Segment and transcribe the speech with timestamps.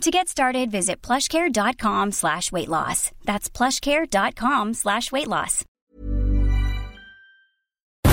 [0.00, 3.10] To get started, visit plushcare.com slash weight loss.
[3.24, 5.64] That's plushcare.com slash weight loss.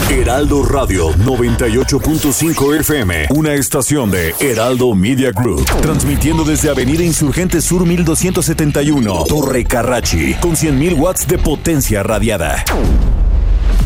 [0.10, 7.86] Heraldo Radio 98.5 FM, una estación de Heraldo Media Group, transmitiendo desde Avenida Insurgente Sur
[7.86, 12.63] 1271, Torre Carrachi, con 100.000 watts de potencia radiada.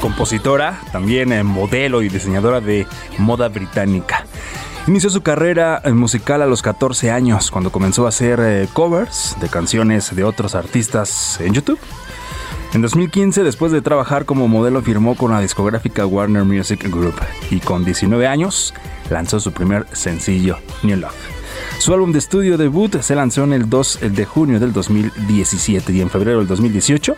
[0.00, 2.86] Compositora, también eh, modelo y diseñadora de
[3.18, 4.24] moda británica.
[4.86, 9.36] Inició su carrera eh, musical a los 14 años, cuando comenzó a hacer eh, covers
[9.40, 11.80] de canciones de otros artistas en YouTube.
[12.72, 17.16] En 2015, después de trabajar como modelo, firmó con la discográfica Warner Music Group
[17.50, 18.74] y con 19 años
[19.10, 21.35] lanzó su primer sencillo, New Love.
[21.78, 26.00] Su álbum de estudio debut se lanzó en el 2 de junio del 2017 y
[26.00, 27.14] en febrero del 2018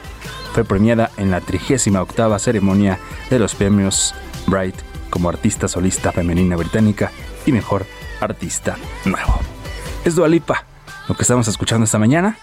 [0.52, 2.98] fue premiada en la 38 ceremonia
[3.30, 4.14] de los premios
[4.46, 4.74] Bright
[5.10, 7.10] como artista solista femenina británica
[7.46, 7.86] y mejor
[8.20, 9.38] artista nuevo.
[10.04, 10.64] Es Dua Lipa,
[11.08, 12.36] lo que estamos escuchando esta mañana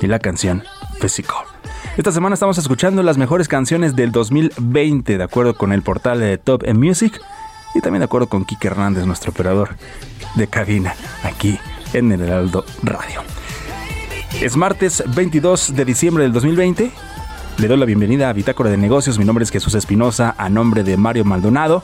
[0.00, 0.62] y la canción
[1.00, 1.44] Physical.
[1.96, 6.38] Esta semana estamos escuchando las mejores canciones del 2020 de acuerdo con el portal de
[6.38, 7.20] Top Music
[7.74, 9.76] y también de acuerdo con Kike Hernández, nuestro operador
[10.36, 11.58] de cabina aquí
[11.92, 13.22] en el Heraldo Radio.
[14.40, 16.90] Es martes 22 de diciembre del 2020.
[17.58, 19.18] Le doy la bienvenida a Bitácora de Negocios.
[19.18, 21.82] Mi nombre es Jesús Espinosa, a nombre de Mario Maldonado.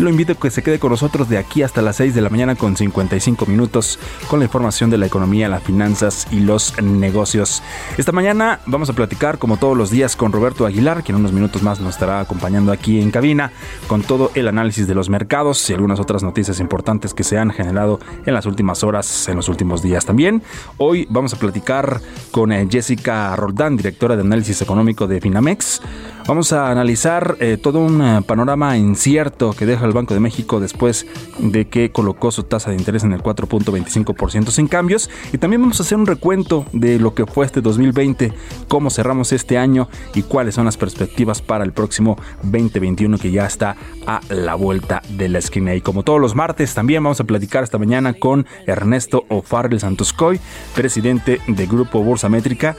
[0.00, 2.30] Lo invito a que se quede con nosotros de aquí hasta las 6 de la
[2.30, 7.62] mañana con 55 minutos con la información de la economía, las finanzas y los negocios.
[7.98, 11.32] Esta mañana vamos a platicar como todos los días con Roberto Aguilar, que en unos
[11.32, 13.52] minutos más nos estará acompañando aquí en cabina
[13.88, 17.50] con todo el análisis de los mercados y algunas otras noticias importantes que se han
[17.50, 20.42] generado en las últimas horas, en los últimos días también.
[20.78, 22.00] Hoy vamos a platicar
[22.30, 25.82] con eh, Jessica Roldán, directora de análisis económico de Finamex.
[26.26, 30.60] Vamos a analizar eh, todo un eh, panorama incierto que deja el Banco de México
[30.60, 31.06] después
[31.38, 35.10] de que colocó su tasa de interés en el 4.25% sin cambios.
[35.32, 38.32] Y también vamos a hacer un recuento de lo que fue este 2020,
[38.68, 43.46] cómo cerramos este año y cuáles son las perspectivas para el próximo 2021 que ya
[43.46, 43.76] está
[44.06, 45.74] a la vuelta de la esquina.
[45.74, 50.38] Y como todos los martes, también vamos a platicar esta mañana con Ernesto O'Farrell Santoscoy,
[50.74, 52.76] presidente de Grupo Bolsa Métrica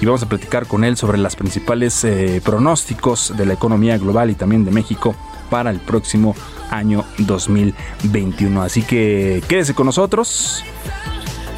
[0.00, 2.40] y vamos a platicar con él sobre las principales eh,
[3.36, 5.14] de la economía global y también de México
[5.50, 6.34] para el próximo
[6.70, 8.62] año 2021.
[8.62, 10.64] Así que quédese con nosotros.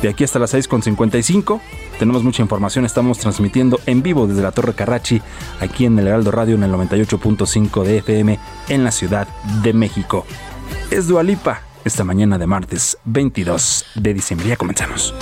[0.03, 1.61] De aquí hasta las 6.55
[2.01, 2.85] tenemos mucha información.
[2.85, 5.23] Estamos transmitiendo en vivo desde la Torre Carrachi,
[5.61, 8.39] aquí en el Heraldo Radio en el 98.5 de FM
[8.69, 9.29] en la Ciudad
[9.63, 10.27] de México.
[10.91, 14.49] Es Dualipa esta mañana de martes 22 de diciembre.
[14.49, 15.15] Ya comenzamos.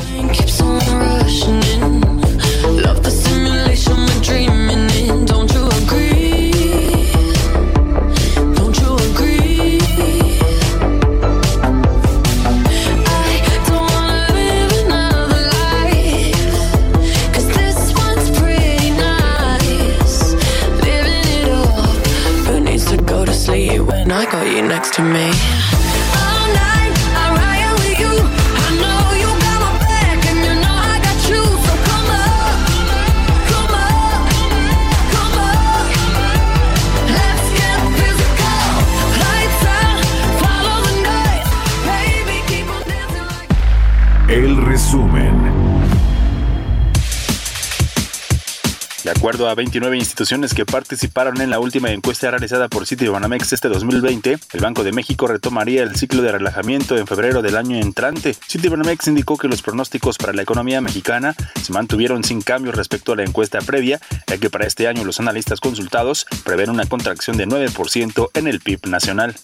[49.23, 54.37] Acuerdo a 29 instituciones que participaron en la última encuesta realizada por Citibanamex este 2020,
[54.53, 58.35] el Banco de México retomaría el ciclo de relajamiento en febrero del año entrante.
[58.35, 63.17] Citibanamex indicó que los pronósticos para la economía mexicana se mantuvieron sin cambios respecto a
[63.17, 67.47] la encuesta previa, ya que para este año los analistas consultados prevén una contracción de
[67.47, 69.37] 9% en el PIB nacional.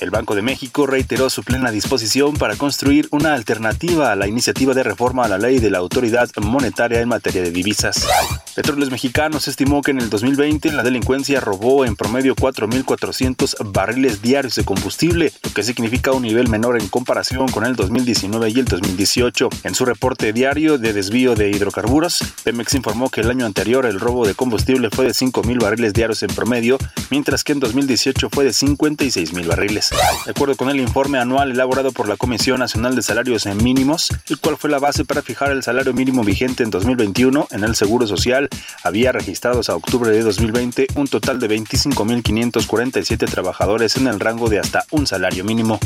[0.00, 4.74] El Banco de México reiteró su plena disposición para construir una alternativa a la iniciativa
[4.74, 8.06] de reforma a la ley de la autoridad monetaria en materia de divisas.
[8.54, 14.56] Petróleos Mexicanos estimó que en el 2020 la delincuencia robó en promedio 4.400 barriles diarios
[14.56, 18.64] de combustible, lo que significa un nivel menor en comparación con el 2019 y el
[18.64, 19.48] 2018.
[19.62, 24.00] En su reporte diario de desvío de hidrocarburos, Pemex informó que el año anterior el
[24.00, 26.78] robo de combustible fue de 5.000 barriles diarios en promedio,
[27.10, 29.90] mientras que en 2018 fue de 56.000 barriles.
[30.24, 34.38] De acuerdo con el informe anual elaborado por la Comisión Nacional de Salarios Mínimos, el
[34.38, 38.08] cual fue la base para fijar el salario mínimo vigente en 2021 en el Seguro
[38.08, 38.48] Social,
[38.82, 44.58] había registrados a octubre de 2020 un total de 25.547 trabajadores en el rango de
[44.58, 45.78] hasta un salario mínimo.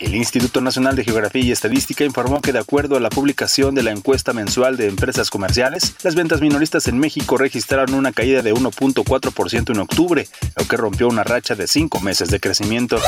[0.00, 3.82] El Instituto Nacional de Geografía y Estadística informó que de acuerdo a la publicación de
[3.82, 8.54] la encuesta mensual de empresas comerciales, las ventas minoristas en México registraron una caída de
[8.54, 12.98] 1.4% en octubre, lo que rompió una racha de cinco meses de crecimiento.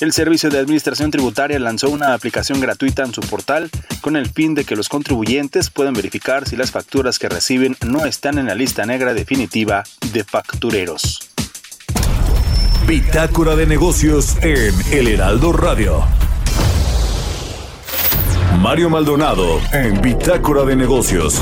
[0.00, 4.54] El Servicio de Administración Tributaria lanzó una aplicación gratuita en su portal con el fin
[4.54, 8.54] de que los contribuyentes puedan verificar si las facturas que reciben no están en la
[8.54, 9.82] lista negra definitiva
[10.12, 11.18] de factureros.
[12.86, 16.04] Bitácora de negocios en El Heraldo Radio.
[18.60, 21.40] Mario Maldonado en Bitácora de negocios.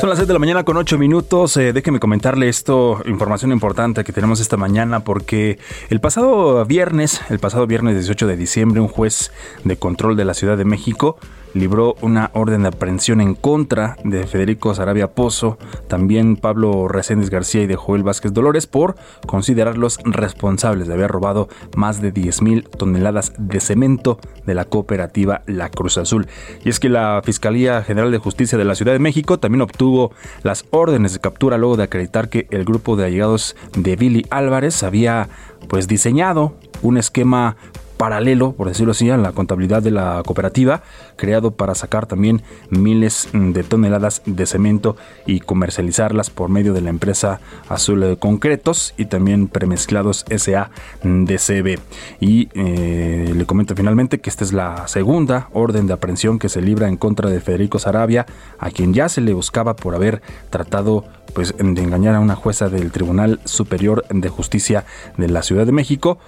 [0.00, 1.56] Son las 6 de la mañana con 8 minutos.
[1.56, 5.58] Eh, déjeme comentarle esto, información importante que tenemos esta mañana, porque
[5.90, 9.32] el pasado viernes, el pasado viernes 18 de diciembre, un juez
[9.64, 11.18] de control de la Ciudad de México
[11.54, 15.58] libró una orden de aprehensión en contra de Federico Sarabia Pozo,
[15.88, 18.96] también Pablo Reséndiz García y de Joel Vázquez Dolores por
[19.26, 25.42] considerarlos responsables de haber robado más de 10 mil toneladas de cemento de la cooperativa
[25.46, 26.26] La Cruz Azul.
[26.64, 30.12] Y es que la Fiscalía General de Justicia de la Ciudad de México también obtuvo
[30.42, 34.82] las órdenes de captura luego de acreditar que el grupo de allegados de Billy Álvarez
[34.82, 35.28] había
[35.68, 37.56] pues diseñado un esquema
[37.98, 40.82] paralelo, por decirlo así, a la contabilidad de la cooperativa,
[41.16, 44.96] creado para sacar también miles de toneladas de cemento
[45.26, 51.78] y comercializarlas por medio de la empresa Azul de Concretos y también premezclados SADCB.
[52.20, 56.62] Y eh, le comento finalmente que esta es la segunda orden de aprehensión que se
[56.62, 58.26] libra en contra de Federico Sarabia,
[58.58, 61.04] a quien ya se le buscaba por haber tratado
[61.34, 64.84] pues de engañar a una jueza del Tribunal Superior de Justicia
[65.16, 66.18] de la Ciudad de México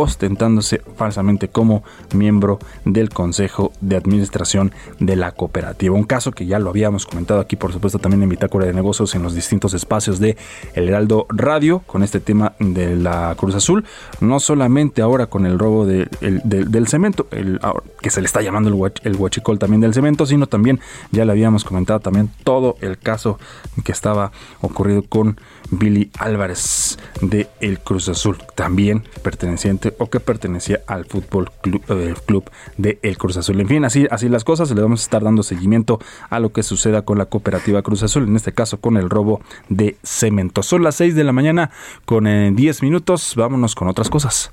[0.00, 1.82] ostentándose falsamente como
[2.14, 5.94] miembro del Consejo de Administración de la cooperativa.
[5.94, 9.14] Un caso que ya lo habíamos comentado aquí, por supuesto, también en Bitácora de Negocios
[9.14, 10.36] en los distintos espacios de
[10.74, 13.84] El Heraldo Radio con este tema de la Cruz Azul.
[14.20, 17.60] No solamente ahora con el robo de, el, de, del cemento, el,
[18.00, 18.68] que se le está llamando
[19.02, 20.80] el huachicol también del cemento, sino también,
[21.10, 23.38] ya le habíamos comentado también todo el caso
[23.84, 25.38] que estaba ocurrido con
[25.70, 32.14] Billy Álvarez de El Cruz Azul, también perteneciente o que pertenecía al Fútbol Club, eh,
[32.26, 33.60] club de El Cruz Azul.
[33.60, 36.62] En fin, así, así las cosas, le vamos a estar dando seguimiento a lo que
[36.62, 40.62] suceda con la cooperativa Cruz Azul, en este caso con el robo de cemento.
[40.62, 41.70] Son las 6 de la mañana
[42.04, 44.50] con eh, 10 minutos, vámonos con otras cosas.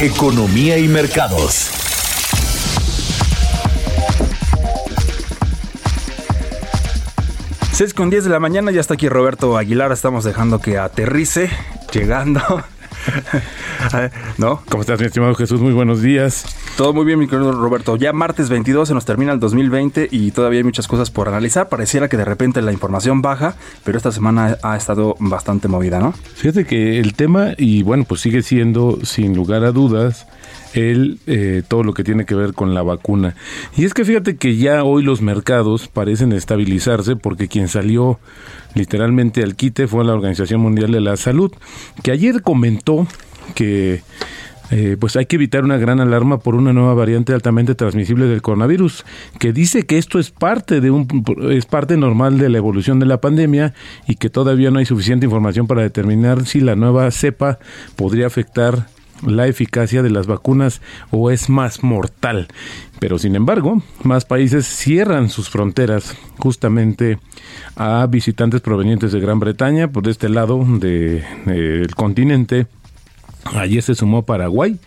[0.00, 1.70] Economía y mercados.
[7.72, 11.50] 6 con 10 de la mañana, ya está aquí Roberto Aguilar, estamos dejando que aterrice,
[11.92, 12.62] llegando.
[14.38, 14.62] ¿No?
[14.68, 15.60] ¿Cómo estás, mi estimado Jesús?
[15.60, 16.44] Muy buenos días.
[16.76, 17.96] Todo muy bien, mi querido Roberto.
[17.96, 21.68] Ya martes 22 se nos termina el 2020 y todavía hay muchas cosas por analizar.
[21.68, 26.12] Pareciera que de repente la información baja, pero esta semana ha estado bastante movida, ¿no?
[26.12, 30.26] Fíjate que el tema, y bueno, pues sigue siendo, sin lugar a dudas,
[30.74, 33.34] el, eh, todo lo que tiene que ver con la vacuna.
[33.76, 38.18] Y es que fíjate que ya hoy los mercados parecen estabilizarse porque quien salió
[38.74, 41.52] literalmente al quite fue la Organización Mundial de la Salud,
[42.02, 43.06] que ayer comentó
[43.54, 44.02] que
[44.70, 48.40] eh, pues hay que evitar una gran alarma por una nueva variante altamente transmisible del
[48.40, 49.04] coronavirus,
[49.38, 51.06] que dice que esto es parte de un
[51.50, 53.74] es parte normal de la evolución de la pandemia
[54.08, 57.58] y que todavía no hay suficiente información para determinar si la nueva cepa
[57.96, 58.86] podría afectar
[59.26, 62.48] la eficacia de las vacunas o es más mortal.
[62.98, 67.18] Pero sin embargo, más países cierran sus fronteras justamente
[67.76, 72.66] a visitantes provenientes de Gran Bretaña, por este lado del continente.
[73.54, 74.78] Ayer se sumó Paraguay,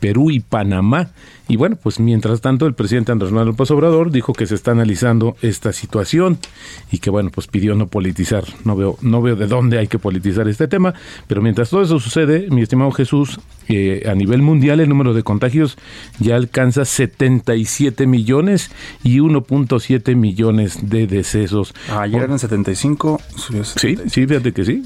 [0.00, 1.10] Perú y Panamá
[1.50, 4.70] y bueno, pues mientras tanto el presidente Andrés Manuel López Obrador dijo que se está
[4.70, 6.38] analizando esta situación
[6.92, 8.44] y que bueno, pues pidió no politizar.
[8.64, 10.94] No veo, no veo de dónde hay que politizar este tema,
[11.26, 15.24] pero mientras todo eso sucede, mi estimado Jesús, eh, a nivel mundial el número de
[15.24, 15.76] contagios
[16.20, 18.70] ya alcanza 77 millones
[19.02, 21.74] y 1.7 millones de decesos.
[21.90, 23.20] Ayer eran 75.
[23.76, 24.82] Sí, sí, fíjate que sí.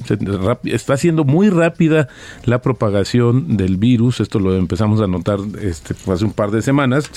[0.65, 2.09] Está siendo muy rápida
[2.45, 4.21] la propagación del virus.
[4.21, 7.11] Esto lo empezamos a notar este, hace un par de de semanas,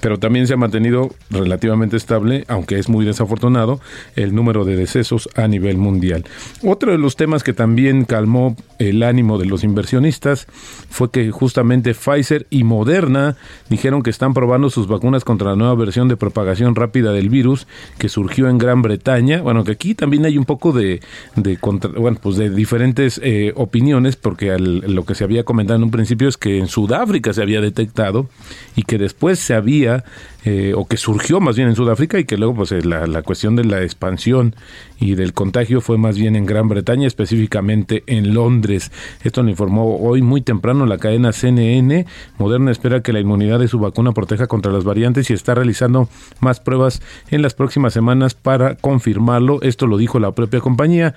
[0.00, 3.80] pero también se ha mantenido relativamente estable, aunque es muy desafortunado,
[4.16, 6.24] el número de decesos a nivel mundial.
[6.62, 10.46] Otro de los temas que también calmó el ánimo de los inversionistas
[10.90, 13.36] fue que justamente Pfizer y Moderna
[13.68, 17.66] dijeron que están probando sus vacunas contra la nueva versión de propagación rápida del virus
[17.98, 19.42] que surgió en Gran Bretaña.
[19.42, 21.00] Bueno, que aquí también hay un poco de,
[21.36, 21.58] de
[21.96, 26.28] bueno, pues de diferentes eh, opiniones, porque lo que se había comentado en un principio
[26.28, 28.28] es que en Sudáfrica se había detectado
[28.76, 30.04] y que después se había,
[30.44, 33.22] eh, o que surgió más bien en Sudáfrica y que luego pues eh, la, la
[33.22, 34.54] cuestión de la expansión
[34.98, 38.90] y del contagio fue más bien en Gran Bretaña, específicamente en Londres.
[39.22, 42.06] Esto lo informó hoy muy temprano la cadena CNN.
[42.38, 46.08] Moderna espera que la inmunidad de su vacuna proteja contra las variantes y está realizando
[46.40, 49.62] más pruebas en las próximas semanas para confirmarlo.
[49.62, 51.14] Esto lo dijo la propia compañía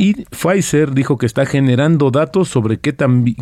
[0.00, 2.94] y Pfizer dijo que está generando datos sobre que,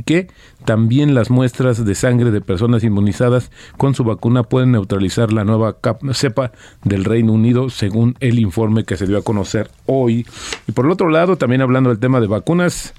[0.07, 0.29] que,
[0.65, 5.77] también las muestras de sangre de personas inmunizadas con su vacuna pueden neutralizar la nueva
[6.15, 10.27] cepa del Reino Unido, según el informe que se dio a conocer hoy.
[10.67, 12.95] Y por el otro lado, también hablando del tema de vacunas,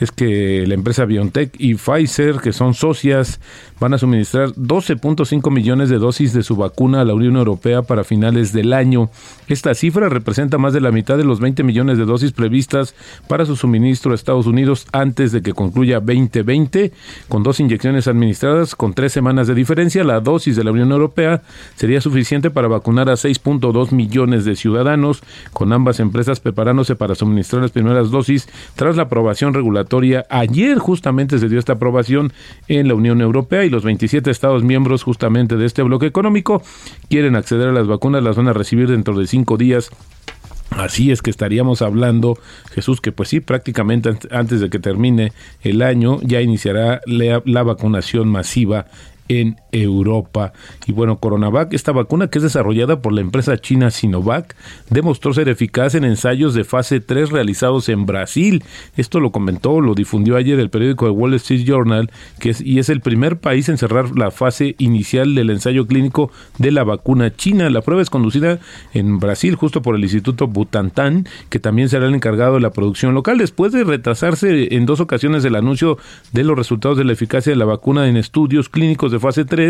[0.00, 3.40] es que la empresa BioNTech y Pfizer, que son socias,
[3.82, 8.04] van a suministrar 12.5 millones de dosis de su vacuna a la Unión Europea para
[8.04, 9.10] finales del año.
[9.48, 12.94] Esta cifra representa más de la mitad de los 20 millones de dosis previstas
[13.28, 16.92] para su suministro a Estados Unidos antes de que concluya 2020.
[17.28, 21.42] Con dos inyecciones administradas con tres semanas de diferencia, la dosis de la Unión Europea
[21.74, 25.22] sería suficiente para vacunar a 6.2 millones de ciudadanos,
[25.52, 29.54] con ambas empresas preparándose para suministrar las primeras dosis tras la aprobación
[30.28, 32.32] Ayer justamente se dio esta aprobación
[32.68, 36.62] en la Unión Europea y los 27 Estados miembros justamente de este bloque económico
[37.08, 39.90] quieren acceder a las vacunas, las van a recibir dentro de cinco días.
[40.70, 42.38] Así es que estaríamos hablando,
[42.70, 48.28] Jesús, que pues sí, prácticamente antes de que termine el año ya iniciará la vacunación
[48.28, 48.86] masiva
[49.28, 50.52] en Europa.
[50.86, 54.54] Y bueno, Coronavac, esta vacuna que es desarrollada por la empresa china Sinovac,
[54.90, 58.62] demostró ser eficaz en ensayos de fase 3 realizados en Brasil.
[58.96, 62.78] Esto lo comentó, lo difundió ayer el periódico de Wall Street Journal, que es, y
[62.78, 67.34] es el primer país en cerrar la fase inicial del ensayo clínico de la vacuna
[67.34, 67.70] china.
[67.70, 68.58] La prueba es conducida
[68.92, 73.14] en Brasil justo por el Instituto Butantan, que también será el encargado de la producción
[73.14, 73.38] local.
[73.38, 75.98] Después de retrasarse en dos ocasiones el anuncio
[76.32, 79.61] de los resultados de la eficacia de la vacuna en estudios clínicos de fase 3,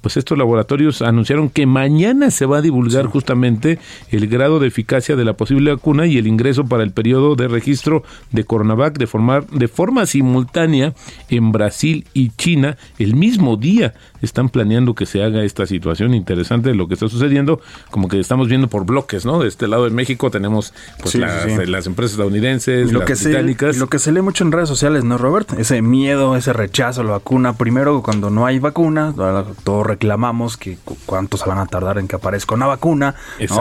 [0.00, 3.78] pues estos laboratorios anunciaron que mañana se va a divulgar justamente
[4.10, 7.48] el grado de eficacia de la posible vacuna y el ingreso para el periodo de
[7.48, 10.94] registro de Coronavac de, formar, de forma simultánea
[11.28, 13.94] en Brasil y China el mismo día.
[14.22, 18.18] Están planeando que se haga esta situación interesante de lo que está sucediendo, como que
[18.18, 19.38] estamos viendo por bloques, ¿no?
[19.38, 23.76] De este lado de México tenemos pues las, empresas estadounidenses, lo las que británicas.
[23.78, 25.52] lo que se lee mucho en redes sociales, ¿no, Robert?
[25.58, 27.54] Ese miedo, ese rechazo a la vacuna.
[27.54, 29.14] Primero, cuando no hay vacuna,
[29.64, 33.14] todos reclamamos que cuánto se van a tardar en que aparezca una vacuna,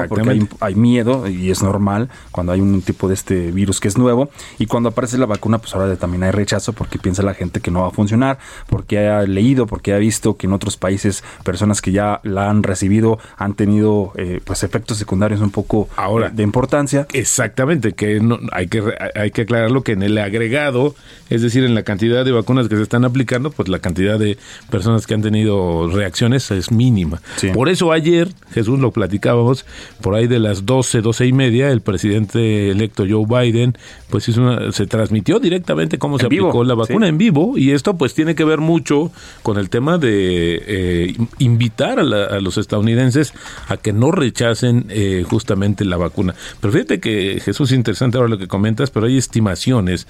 [0.09, 3.97] porque hay, miedo y es normal cuando hay un tipo de este virus que es
[3.97, 7.61] nuevo y cuando aparece la vacuna pues ahora también hay rechazo porque piensa la gente
[7.61, 11.23] que no va a funcionar, porque ha leído, porque ha visto que en otros países
[11.43, 16.29] personas que ya la han recibido han tenido eh, pues efectos secundarios un poco ahora,
[16.29, 17.07] de importancia.
[17.13, 18.81] Exactamente, que no, hay que
[19.15, 20.95] hay que aclararlo que en el agregado,
[21.29, 24.37] es decir, en la cantidad de vacunas que se están aplicando, pues la cantidad de
[24.69, 27.21] personas que han tenido reacciones es mínima.
[27.37, 27.49] Sí.
[27.49, 29.65] Por eso ayer, Jesús, lo platicábamos,
[30.01, 33.77] por ahí de las 12, 12 y media, el presidente electo Joe Biden,
[34.09, 37.09] pues hizo una- se transmitió directamente cómo se vivo, aplicó la vacuna sí.
[37.09, 39.11] en vivo y esto pues tiene que ver mucho
[39.43, 40.34] con el tema de
[40.67, 43.33] eh, invitar a, la- a los estadounidenses
[43.67, 46.35] a que no rechacen eh, justamente la vacuna.
[46.59, 50.07] Pero fíjate que Jesús, interesante ahora lo que comentas, pero hay estimaciones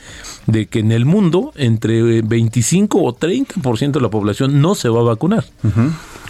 [0.48, 4.90] de que en el mundo entre eh, 25 o 30% de la población no se
[4.90, 5.46] va a vacunar.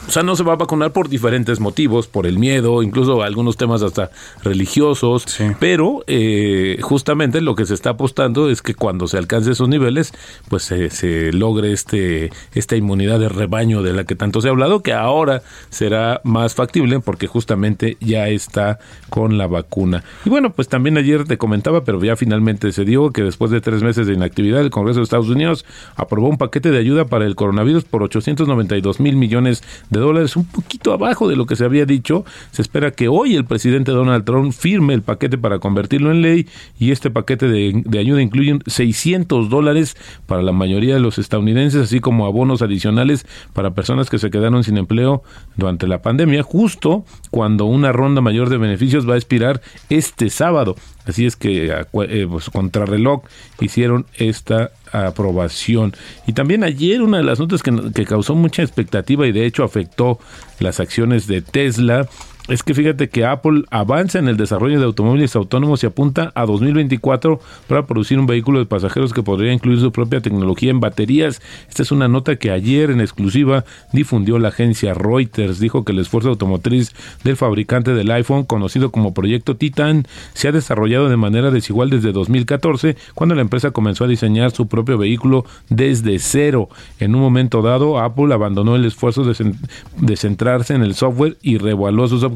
[0.07, 3.57] O sea, no se va a vacunar por diferentes motivos, por el miedo, incluso algunos
[3.57, 4.11] temas hasta
[4.43, 5.45] religiosos, Sí.
[5.59, 10.13] pero eh, justamente lo que se está apostando es que cuando se alcance esos niveles,
[10.47, 14.51] pues se, se logre este esta inmunidad de rebaño de la que tanto se ha
[14.51, 20.03] hablado, que ahora será más factible porque justamente ya está con la vacuna.
[20.23, 23.59] Y bueno, pues también ayer te comentaba, pero ya finalmente se dio que después de
[23.59, 27.25] tres meses de inactividad, el Congreso de Estados Unidos aprobó un paquete de ayuda para
[27.25, 31.65] el coronavirus por 892 mil millones de dólares, un poquito abajo de lo que se
[31.65, 32.25] había dicho.
[32.51, 36.47] Se espera que hoy el presidente Donald Trump firme el paquete para convertirlo en ley
[36.79, 41.81] y este paquete de, de ayuda incluye 600 dólares para la mayoría de los estadounidenses,
[41.81, 45.23] así como abonos adicionales para personas que se quedaron sin empleo
[45.55, 50.75] durante la pandemia, justo cuando una ronda mayor de beneficios va a expirar este sábado.
[51.05, 53.21] Así es que eh, pues, contrarreloj
[53.59, 55.93] hicieron esta aprobación.
[56.27, 59.63] Y también ayer una de las notas que, que causó mucha expectativa y de hecho
[59.63, 60.19] afectó
[60.59, 62.07] las acciones de Tesla
[62.47, 66.45] es que fíjate que Apple avanza en el desarrollo de automóviles autónomos y apunta a
[66.45, 71.41] 2024 para producir un vehículo de pasajeros que podría incluir su propia tecnología en baterías.
[71.67, 75.59] Esta es una nota que ayer en exclusiva difundió la agencia Reuters.
[75.59, 76.91] Dijo que el esfuerzo automotriz
[77.23, 82.11] del fabricante del iPhone, conocido como Proyecto Titan, se ha desarrollado de manera desigual desde
[82.11, 86.69] 2014, cuando la empresa comenzó a diseñar su propio vehículo desde cero.
[86.99, 89.57] En un momento dado, Apple abandonó el esfuerzo de, cen-
[89.97, 92.34] de centrarse en el software y reevaluó sus.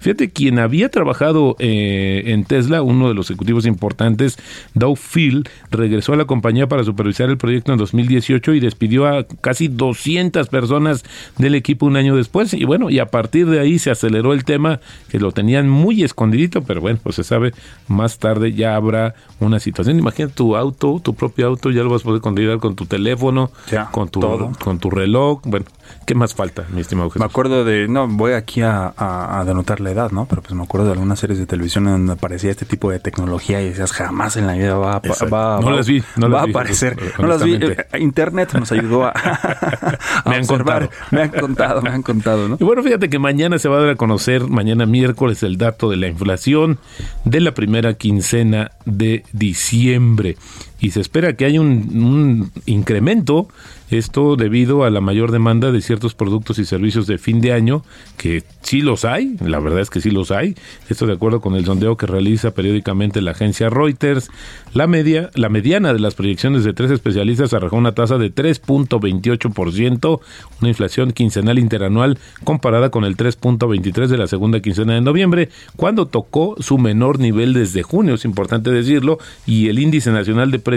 [0.00, 4.38] Fíjate, quien había trabajado eh, en Tesla, uno de los ejecutivos importantes,
[4.74, 9.24] Doug Phil, regresó a la compañía para supervisar el proyecto en 2018 y despidió a
[9.40, 11.04] casi 200 personas
[11.38, 12.52] del equipo un año después.
[12.54, 16.02] Y bueno, y a partir de ahí se aceleró el tema, que lo tenían muy
[16.02, 17.52] escondidito, pero bueno, pues se sabe,
[17.88, 19.98] más tarde ya habrá una situación.
[19.98, 23.50] Imagina tu auto, tu propio auto, ya lo vas a poder controlar con tu teléfono,
[23.70, 24.52] Ya, con tu todo.
[24.62, 25.40] con tu reloj.
[25.44, 25.66] Bueno,
[26.06, 27.20] ¿qué más falta, mi estimado Jesús?
[27.20, 30.26] Me acuerdo de, no, voy aquí a, a- a denotar la edad, ¿no?
[30.26, 32.98] Pero pues me acuerdo de algunas series de televisión en donde aparecía este tipo de
[32.98, 36.26] tecnología y decías, jamás en la vida va a, va, No va- las vi, no
[36.28, 36.98] va las a vi, aparecer.
[36.98, 37.54] Jesús, No las vi.
[37.54, 40.88] Eh, Internet nos ayudó a, a Me han observar.
[40.88, 41.08] contado.
[41.10, 42.56] Me han contado, me han contado, ¿no?
[42.60, 45.90] Y bueno, fíjate que mañana se va a dar a conocer, mañana miércoles, el dato
[45.90, 46.78] de la inflación
[47.24, 50.36] de la primera quincena de diciembre.
[50.82, 53.46] Y se espera que haya un, incremento,
[53.88, 57.84] esto debido a la mayor demanda de ciertos productos y servicios de fin de año,
[58.16, 60.56] que sí los hay, la verdad es que sí los hay.
[60.88, 64.28] Esto de acuerdo con el sondeo que realiza periódicamente la agencia Reuters.
[64.74, 70.20] La media, la mediana de las proyecciones de tres especialistas arrojó una tasa de 3.28%,
[70.60, 76.06] una inflación quincenal interanual comparada con el 3.23 de la segunda quincena de noviembre, cuando
[76.06, 80.71] tocó su menor nivel desde junio, es importante decirlo, y el índice nacional de precios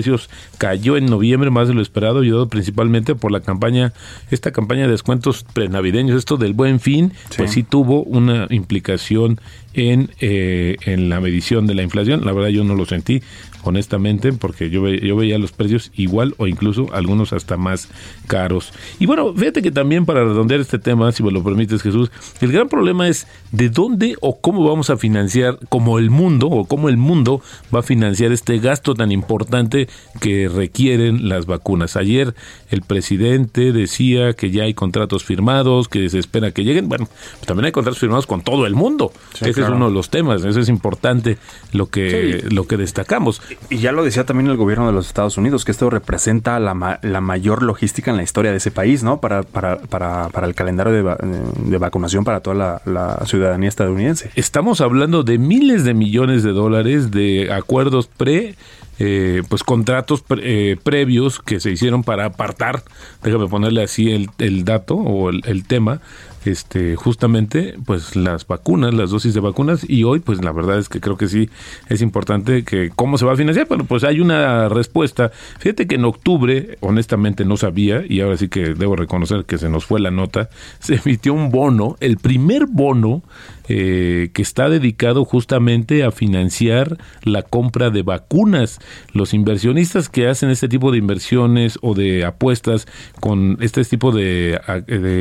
[0.58, 3.94] cayó en noviembre más de lo esperado, ayudado principalmente por la campaña,
[4.32, 9.40] esta campaña de descuentos prenavideños, esto del buen fin, pues sí tuvo una implicación
[9.74, 12.26] en, eh, en la medición de la inflación.
[12.26, 13.22] La verdad yo no lo sentí,
[13.66, 17.90] honestamente, porque yo, ve- yo veía los precios igual o incluso algunos hasta más
[18.28, 18.72] caros.
[19.00, 22.52] Y bueno, fíjate que también para redondear este tema, si me lo permites Jesús, el
[22.52, 26.90] gran problema es de dónde o cómo vamos a financiar, como el mundo o cómo
[26.90, 27.42] el mundo
[27.74, 29.88] va a financiar este gasto tan importante
[30.22, 31.96] que requieren las vacunas.
[31.96, 32.34] Ayer
[32.70, 36.88] el presidente decía que ya hay contratos firmados, que se espera que lleguen.
[36.88, 39.12] Bueno, pues también hay contratos firmados con todo el mundo.
[39.34, 41.38] Sí, Ese es uno de los temas, eso es importante
[41.72, 42.50] lo que, Sí.
[42.56, 43.42] lo que destacamos.
[43.70, 46.74] Y ya lo decía también el gobierno de los Estados Unidos, que esto representa la,
[46.76, 49.20] ma- la mayor logística en la historia de ese país, ¿no?
[49.20, 53.70] Para, para, para, para el calendario de, va- de vacunación para toda la, la ciudadanía
[53.70, 54.30] estadounidense.
[54.36, 58.56] Estamos hablando de miles de millones de dólares de acuerdos pre,
[59.00, 62.84] eh, pues contratos pre- eh, previos que se hicieron para apartar,
[63.24, 66.02] déjame ponerle así el, el dato o el, el tema,
[66.46, 70.90] este justamente pues las vacunas, las dosis de vacunas y hoy pues la verdad es
[70.90, 71.50] que creo que sí
[71.90, 75.32] es importante que cómo se va a financiar, pero pues hay una respuesta.
[75.60, 79.70] Fíjate que en octubre, honestamente no sabía y ahora sí que debo reconocer que se
[79.70, 83.24] nos fue la nota, se emitió un bono, el primer bono
[83.68, 88.80] eh, que está dedicado justamente a financiar la compra de vacunas.
[89.12, 92.88] Los inversionistas que hacen este tipo de inversiones o de apuestas
[93.20, 94.60] con este tipo de,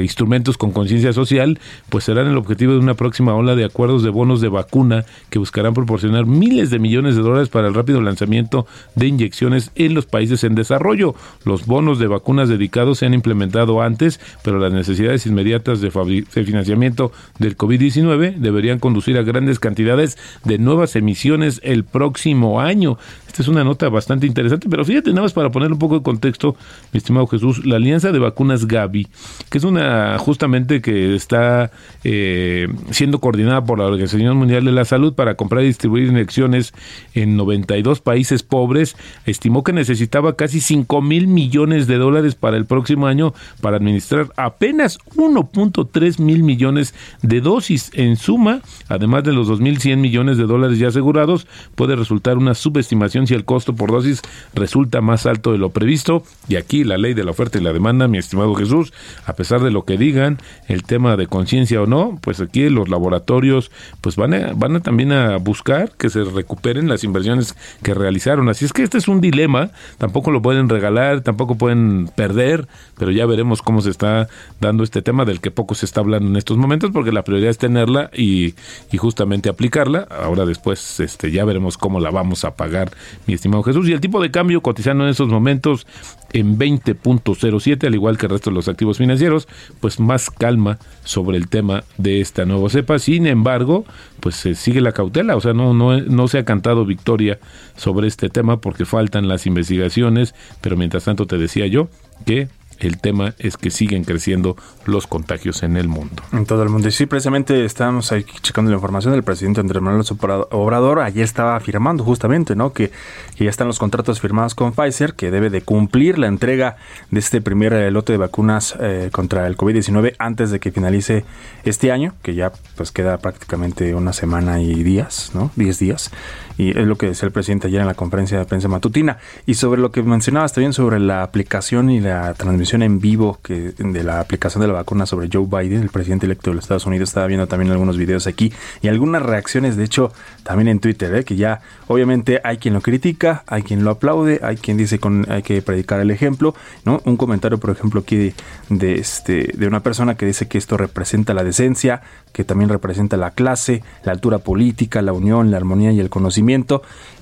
[0.02, 4.11] instrumentos con conciencia social, pues serán el objetivo de una próxima ola de acuerdos de
[4.11, 8.66] bonos de vacuna que buscarán proporcionar miles de millones de dólares para el rápido lanzamiento
[8.94, 11.14] de inyecciones en los países en desarrollo.
[11.44, 16.44] Los bonos de vacunas dedicados se han implementado antes, pero las necesidades inmediatas de, de
[16.44, 22.99] financiamiento del COVID-19 deberían conducir a grandes cantidades de nuevas emisiones el próximo año.
[23.27, 26.05] Esta es una nota bastante interesante, pero fíjate nada más para poner un poco de
[26.05, 26.55] contexto,
[26.92, 29.09] mi estimado Jesús, la Alianza de Vacunas Gavi,
[29.51, 31.73] que es una justamente que está
[32.05, 36.75] eh, siendo coordinada por la Organización Mundial de la Salud para comprar y distribuir inyecciones
[37.14, 42.66] en 92 países pobres, estimó que necesitaba casi 5 mil millones de dólares para el
[42.66, 49.49] próximo año para administrar apenas 1.3 mil millones de dosis en suma, además de los
[49.49, 54.23] 2.100 millones de dólares ya asegurados, puede resultar una subestimación si el costo por dosis
[54.55, 56.23] resulta más alto de lo previsto.
[56.49, 58.93] Y aquí la ley de la oferta y la demanda, mi estimado Jesús,
[59.27, 62.89] a pesar de lo que digan, el tema de conciencia o no, pues aquí los
[62.89, 67.95] laboratorios pues van a, van a también a buscar que se recuperen las inversiones que
[67.95, 68.49] realizaron.
[68.49, 73.11] Así es que este es un dilema, tampoco lo pueden regalar, tampoco pueden perder, pero
[73.11, 74.29] ya veremos cómo se está
[74.61, 77.51] dando este tema del que poco se está hablando en estos momentos, porque la prioridad
[77.51, 78.55] es tenerla y,
[78.96, 80.07] justamente aplicarla.
[80.11, 82.92] Ahora después este, ya veremos cómo la vamos a pagar
[83.27, 83.88] mi estimado Jesús.
[83.88, 85.87] Y el tipo de cambio cotizando en esos momentos
[86.33, 89.46] en 20.07, al igual que el resto de los activos financieros,
[89.81, 92.98] pues más calma sobre el tema de esta nueva cepa.
[92.98, 93.85] Sin embargo,
[94.20, 97.38] pues se sigue la cautela, o sea, no, no, no se ha cantado victoria
[97.77, 101.88] sobre este tema porque faltan las investigaciones, pero mientras tanto te decía yo
[102.27, 102.48] que
[102.79, 106.23] el tema es que siguen creciendo los contagios en el mundo.
[106.33, 106.89] En todo el mundo.
[106.89, 110.05] Y sí, precisamente estábamos ahí checando la información del presidente Andrés Manuel
[110.51, 111.01] Obrador.
[111.01, 112.73] Ayer estaba afirmando justamente, ¿no?
[112.73, 112.91] Que,
[113.39, 116.77] ya están los contratos firmados con Pfizer, que debe de cumplir la entrega
[117.11, 121.25] de este primer eh, lote de vacunas eh, contra el COVID-19 antes de que finalice
[121.65, 125.51] este año, que ya pues queda prácticamente una semana y días, ¿no?
[125.57, 126.11] Diez días
[126.57, 129.19] y es lo que decía el presidente ayer en la conferencia de prensa matutina.
[129.47, 133.73] Y sobre lo que mencionabas también sobre la aplicación y la transmisión en vivo que
[133.77, 136.87] de la aplicación de la vacuna sobre Joe Biden, el presidente electo de los Estados
[136.87, 140.12] Unidos, estaba viendo también algunos videos aquí y algunas reacciones, de hecho,
[140.43, 141.25] también en Twitter, ¿eh?
[141.25, 145.27] que ya obviamente hay quien lo critica, hay quien lo aplaude, hay quien dice con
[145.29, 147.01] hay que predicar el ejemplo, ¿no?
[147.05, 148.33] Un comentario, por ejemplo, aquí
[148.69, 153.17] de, este de una persona que dice que esto representa la decencia, que también representa
[153.17, 156.43] la clase, la altura política, la unión, la armonía y el conocimiento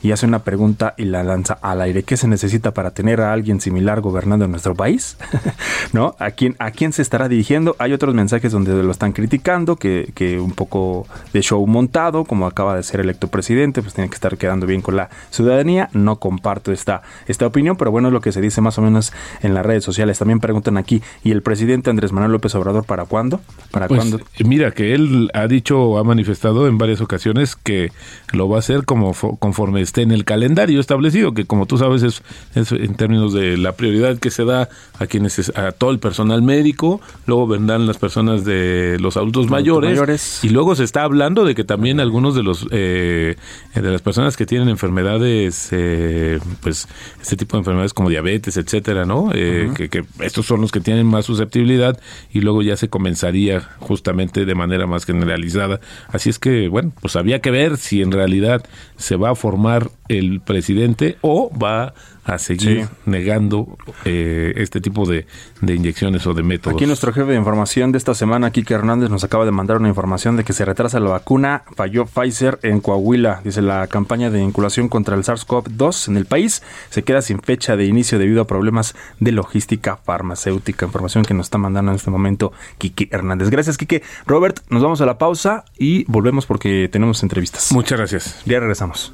[0.03, 2.03] y hace una pregunta y la lanza al aire.
[2.03, 5.17] ¿Qué se necesita para tener a alguien similar gobernando en nuestro país?
[5.93, 6.17] ¿No?
[6.19, 7.77] ¿A quién, ¿A quién se estará dirigiendo?
[7.79, 12.47] Hay otros mensajes donde lo están criticando, que, que un poco de show montado, como
[12.47, 15.89] acaba de ser electo presidente, pues tiene que estar quedando bien con la ciudadanía.
[15.93, 19.13] No comparto esta, esta opinión, pero bueno, es lo que se dice más o menos
[19.43, 20.19] en las redes sociales.
[20.19, 23.41] También preguntan aquí, ¿y el presidente Andrés Manuel López Obrador para cuándo?
[23.71, 24.21] ¿Para pues, cuándo?
[24.45, 27.93] Mira, que él ha dicho, ha manifestado en varias ocasiones que
[28.33, 32.03] lo va a hacer como conforme esté en el calendario establecido, que como tú sabes
[32.03, 32.23] es,
[32.55, 37.01] en términos de la prioridad que se da a quienes a todo el personal médico,
[37.27, 41.65] luego vendrán las personas de los adultos mayores, y luego se está hablando de que
[41.65, 43.37] también algunos de los eh,
[43.75, 46.89] de las personas que tienen enfermedades, eh, pues
[47.21, 49.31] este tipo de enfermedades como diabetes, etcétera, ¿no?
[49.35, 51.99] Eh, que, que estos son los que tienen más susceptibilidad
[52.33, 55.81] y luego ya se comenzaría justamente de manera más generalizada.
[56.09, 58.65] Así es que bueno, pues había que ver si en realidad
[59.03, 61.93] se va a formar el presidente o va
[62.25, 65.27] a seguir negando eh, este tipo de,
[65.61, 66.77] de, inyecciones o de métodos.
[66.77, 69.89] Aquí nuestro jefe de información de esta semana, Kike Hernández, nos acaba de mandar una
[69.89, 71.65] información de que se retrasa la vacuna.
[71.75, 73.41] Falló Pfizer en Coahuila.
[73.45, 77.77] Dice la campaña de vinculación contra el SARS-CoV-2 en el país se queda sin fecha
[77.77, 80.87] de inicio debido a problemas de logística farmacéutica.
[80.87, 83.51] Información que nos está mandando en este momento Kike Hernández.
[83.51, 84.03] Gracias, Kike.
[84.27, 87.73] Robert, nos vamos a la pausa y volvemos porque tenemos entrevistas.
[87.73, 88.43] Muchas gracias.
[88.45, 89.13] Ya regresamos.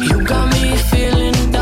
[0.00, 1.61] You got me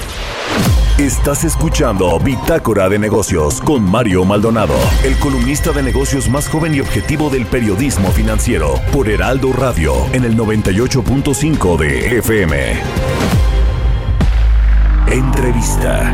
[0.97, 6.79] Estás escuchando Bitácora de Negocios con Mario Maldonado, el columnista de negocios más joven y
[6.79, 12.81] objetivo del periodismo financiero, por Heraldo Radio en el 98.5 de FM.
[15.07, 16.13] Entrevista.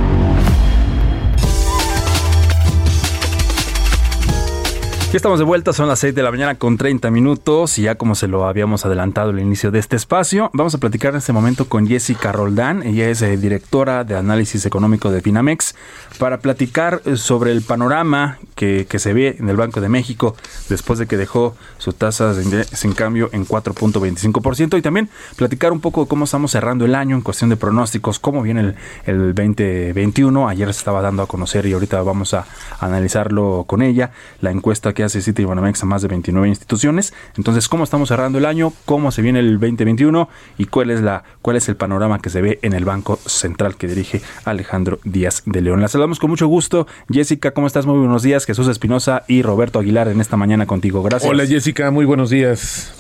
[5.10, 7.96] Ya estamos de vuelta, son las 6 de la mañana con 30 minutos y ya
[7.96, 11.32] como se lo habíamos adelantado al inicio de este espacio, vamos a platicar en este
[11.32, 15.76] momento con Jessica Roldán, ella es eh, directora de análisis económico de Finamex,
[16.20, 20.36] para platicar eh, sobre el panorama que, se ve en el Banco de México
[20.68, 22.36] después de que dejó sus tasas
[22.74, 27.16] sin cambio en 4.25% y también platicar un poco de cómo estamos cerrando el año
[27.16, 31.66] en cuestión de pronósticos, cómo viene el, el 2021, ayer se estaba dando a conocer
[31.66, 32.46] y ahorita vamos a
[32.82, 37.14] analizarlo con ella, la encuesta que hace City Banamex a más de 29 instituciones.
[37.38, 38.74] Entonces, ¿cómo estamos cerrando el año?
[38.86, 40.28] ¿Cómo se viene el 2021?
[40.58, 43.76] ¿Y cuál es, la, cuál es el panorama que se ve en el Banco Central
[43.76, 45.82] que dirige Alejandro Díaz de León?
[45.82, 46.88] La saludamos con mucho gusto.
[47.12, 47.86] Jessica, ¿cómo estás?
[47.86, 48.48] Muy buenos días.
[48.48, 51.04] Jesús Espinosa y Roberto Aguilar en esta mañana contigo.
[51.04, 51.30] Gracias.
[51.30, 52.92] Hola Jessica, muy buenos días.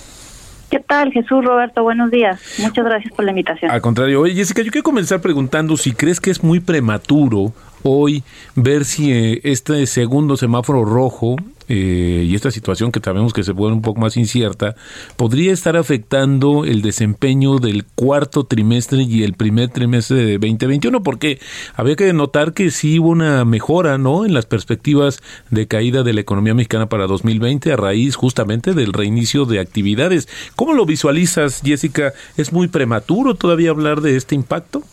[0.69, 1.81] ¿Qué tal, Jesús Roberto?
[1.81, 2.39] Buenos días.
[2.59, 3.71] Muchas gracias por la invitación.
[3.71, 8.23] Al contrario, oye, Jessica, yo quiero comenzar preguntando si crees que es muy prematuro hoy
[8.53, 13.53] ver si eh, este segundo semáforo rojo eh, y esta situación que sabemos que se
[13.53, 14.75] pone un poco más incierta,
[15.15, 21.39] podría estar afectando el desempeño del cuarto trimestre y el primer trimestre de 2021, porque
[21.75, 24.25] había que notar que sí hubo una mejora, ¿no?
[24.25, 28.93] En las perspectivas de caída de la economía mexicana para 2020 a raíz justamente del
[28.93, 30.27] reinicio de actividades.
[30.55, 32.13] ¿Cómo lo visualizas, Jessica?
[32.37, 34.83] ¿Es muy prematuro todavía hablar de este impacto?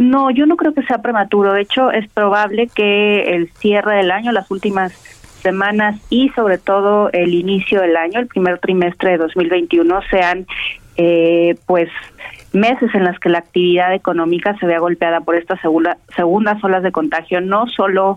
[0.00, 1.52] No, yo no creo que sea prematuro.
[1.52, 4.92] De hecho, es probable que el cierre del año, las últimas
[5.42, 10.46] semanas y sobre todo el inicio del año, el primer trimestre de 2021, sean
[10.96, 11.90] eh, pues
[12.54, 16.82] meses en los que la actividad económica se vea golpeada por estas segunda, segundas olas
[16.82, 18.16] de contagio, no solo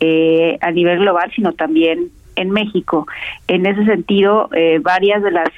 [0.00, 3.06] eh, a nivel global, sino también en México.
[3.48, 5.48] En ese sentido, eh, varias de las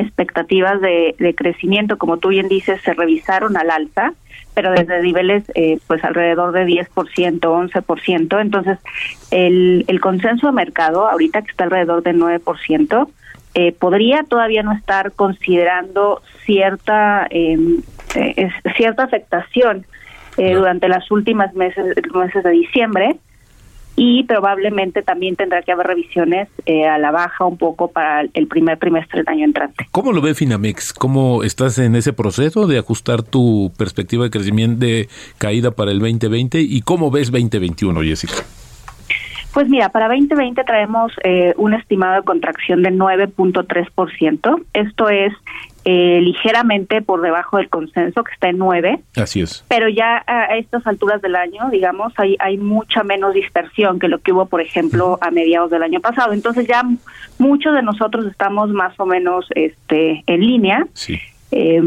[0.00, 4.12] expectativas de, de, crecimiento, como tú bien dices, se revisaron al alza
[4.52, 6.88] pero desde niveles eh, pues alrededor de 10%,
[7.40, 8.40] 11%.
[8.40, 8.78] Entonces,
[9.30, 13.08] el, el consenso de mercado, ahorita que está alrededor de 9%,
[13.54, 17.82] eh, podría todavía no estar considerando cierta, em,
[18.14, 19.86] eh, cierta afectación
[20.36, 21.84] eh, durante las últimas meses,
[22.14, 23.16] meses de diciembre
[24.02, 28.46] y probablemente también tendrá que haber revisiones eh, a la baja un poco para el
[28.46, 29.86] primer trimestre del año entrante.
[29.90, 30.94] ¿Cómo lo ve Finamex?
[30.94, 35.98] ¿Cómo estás en ese proceso de ajustar tu perspectiva de crecimiento de caída para el
[35.98, 38.36] 2020 y cómo ves 2021, Jessica?
[39.52, 44.64] Pues mira, para 2020 traemos eh, un estimado de contracción de 9.3%.
[44.72, 45.34] Esto es
[45.84, 49.00] eh, ligeramente por debajo del consenso, que está en 9.
[49.16, 49.64] Así es.
[49.68, 54.18] Pero ya a estas alturas del año, digamos, hay, hay mucha menos dispersión que lo
[54.18, 56.32] que hubo, por ejemplo, a mediados del año pasado.
[56.32, 56.82] Entonces ya
[57.38, 60.86] muchos de nosotros estamos más o menos este, en línea.
[60.92, 61.18] Sí.
[61.52, 61.80] Eh,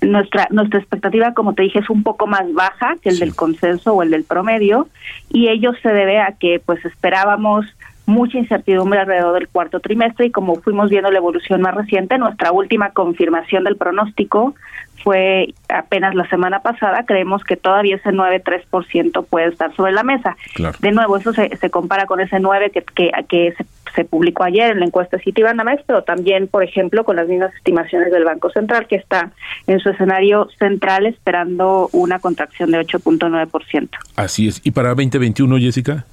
[0.00, 3.20] nuestra nuestra expectativa, como te dije, es un poco más baja que el sí.
[3.20, 4.88] del consenso o el del promedio
[5.30, 7.66] y ello se debe a que pues esperábamos
[8.06, 12.52] mucha incertidumbre alrededor del cuarto trimestre y como fuimos viendo la evolución más reciente, nuestra
[12.52, 14.54] última confirmación del pronóstico
[15.02, 20.36] fue apenas la semana pasada, creemos que todavía ese 9-3% puede estar sobre la mesa.
[20.54, 20.78] Claro.
[20.80, 24.44] De nuevo, eso se, se compara con ese 9 que, que, que se, se, publicó
[24.44, 28.50] ayer en la encuesta Citibanamex, pero también, por ejemplo, con las mismas estimaciones del Banco
[28.50, 29.32] Central, que está
[29.66, 33.88] en su escenario central esperando una contracción de 8.9%.
[34.16, 34.60] Así es.
[34.64, 36.06] ¿Y para 2021, Jessica?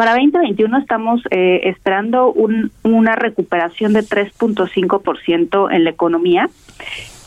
[0.00, 6.48] Para 2021 estamos eh, esperando un, una recuperación de 3.5% en la economía.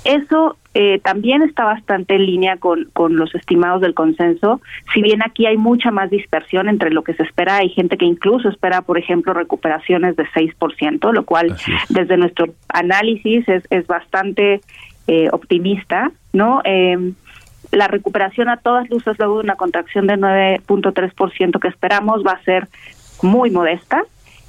[0.06, 4.60] Eso eh, también está bastante en línea con, con los estimados del consenso.
[4.92, 8.06] Si bien aquí hay mucha más dispersión entre lo que se espera, hay gente que
[8.06, 11.56] incluso espera, por ejemplo, recuperaciones de 6%, lo cual
[11.90, 14.62] desde nuestro análisis es, es bastante
[15.06, 16.62] eh, optimista, ¿no?
[16.66, 17.14] Eh,
[17.74, 22.44] la recuperación a todas luces luego de una contracción de 9.3% que esperamos va a
[22.44, 22.68] ser
[23.22, 24.04] muy modesta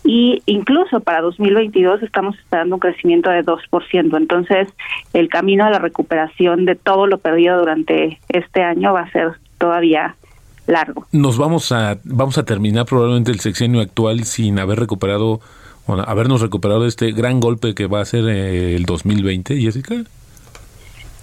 [0.05, 4.17] y incluso para 2022 estamos esperando un crecimiento de 2%.
[4.17, 4.69] Entonces,
[5.15, 9.33] el camino a la recuperación de todo lo perdido durante este año va a ser
[9.57, 10.17] todavía
[10.67, 11.07] largo.
[11.13, 15.41] Nos vamos a vamos a terminar probablemente el sexenio actual sin haber recuperado
[15.87, 19.97] bueno, habernos recuperado este gran golpe que va a ser eh, el 2020, Jessica.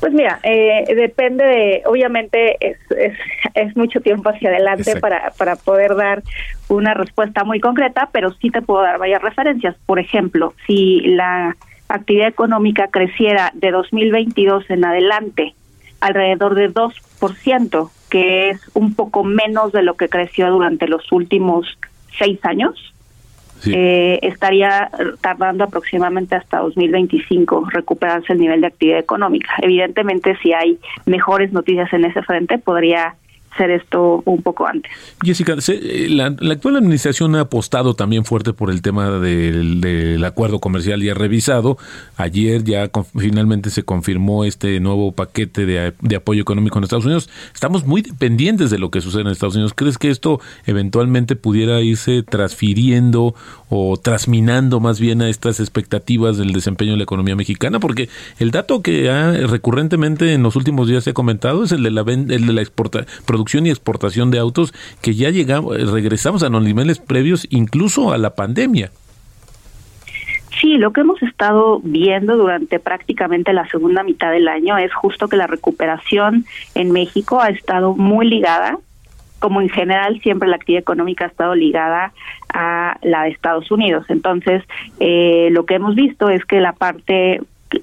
[0.02, 3.18] Pues mira, eh, depende de, obviamente es, es,
[3.54, 6.24] es, mucho tiempo hacia adelante para, para poder dar
[6.70, 9.76] una respuesta muy concreta, pero sí te puedo dar varias referencias.
[9.86, 11.56] Por ejemplo, si la
[11.88, 15.54] actividad económica creciera de 2022 en adelante
[16.00, 21.78] alrededor de 2%, que es un poco menos de lo que creció durante los últimos
[22.18, 22.92] seis años,
[23.66, 24.90] eh, estaría
[25.22, 29.54] tardando aproximadamente hasta 2025 recuperarse el nivel de actividad económica.
[29.62, 33.16] Evidentemente, si hay mejores noticias en ese frente, podría
[33.54, 34.92] hacer esto un poco antes.
[35.24, 41.02] Jessica, eh, la, actual administración ha apostado también fuerte por el tema del, acuerdo comercial
[41.02, 41.78] ya revisado.
[42.16, 47.30] Ayer ya finalmente se confirmó este nuevo paquete de, de, apoyo económico en Estados Unidos.
[47.54, 49.74] Estamos muy dependientes de lo que sucede en Estados Unidos.
[49.76, 53.36] ¿Crees que esto eventualmente pudiera irse transfiriendo
[53.70, 57.80] o trasminando más bien a estas expectativas del desempeño de la economía mexicana?
[57.80, 58.10] Porque
[58.40, 61.92] el dato que ha recurrentemente en los últimos días se ha comentado es el de
[61.92, 66.50] la, el de la exportación producción y exportación de autos que ya llegamos, regresamos a
[66.50, 68.92] los niveles previos incluso a la pandemia.
[70.60, 75.28] Sí, lo que hemos estado viendo durante prácticamente la segunda mitad del año es justo
[75.28, 78.78] que la recuperación en México ha estado muy ligada,
[79.40, 82.14] como en general siempre la actividad económica ha estado ligada
[82.54, 84.06] a la de Estados Unidos.
[84.10, 84.62] Entonces,
[85.00, 87.42] eh, lo que hemos visto es que la parte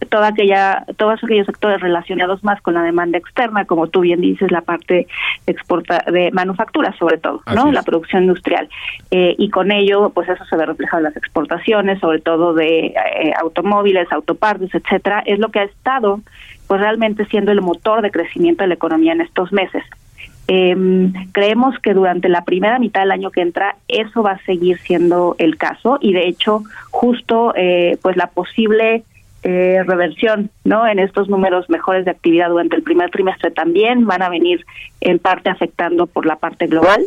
[0.09, 4.51] toda aquella, todos aquellos sectores relacionados más con la demanda externa, como tú bien dices,
[4.51, 5.07] la parte
[5.47, 7.73] exporta de manufactura sobre todo, ¿no?
[7.73, 8.69] La producción industrial.
[9.11, 12.87] Eh, y con ello, pues eso se ve reflejado en las exportaciones, sobre todo de
[12.87, 16.21] eh, automóviles, autopartes, etcétera, es lo que ha estado
[16.67, 19.83] pues realmente siendo el motor de crecimiento de la economía en estos meses.
[20.51, 20.75] Eh,
[21.33, 25.37] creemos que durante la primera mitad del año que entra eso va a seguir siendo
[25.39, 29.05] el caso y de hecho justo eh, pues la posible
[29.43, 34.23] eh, reversión no en estos números mejores de actividad durante el primer trimestre también van
[34.23, 34.65] a venir
[35.01, 37.05] en parte afectando por la parte global.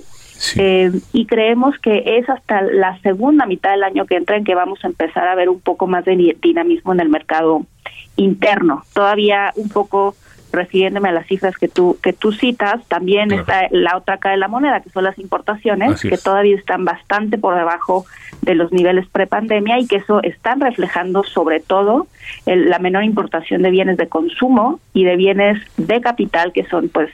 [0.55, 4.55] Eh, y creemos que es hasta la segunda mitad del año que entra en que
[4.55, 7.65] vamos a empezar a ver un poco más de dinamismo en el mercado
[8.15, 8.83] interno.
[8.93, 10.15] Todavía un poco
[10.51, 14.39] refiriéndome a las cifras que tú que tú citas, también está la otra cara de
[14.39, 18.05] la moneda, que son las importaciones, que todavía están bastante por debajo
[18.41, 22.07] de los niveles prepandemia y que eso están reflejando sobre todo
[22.45, 27.09] la menor importación de bienes de consumo y de bienes de capital que son pues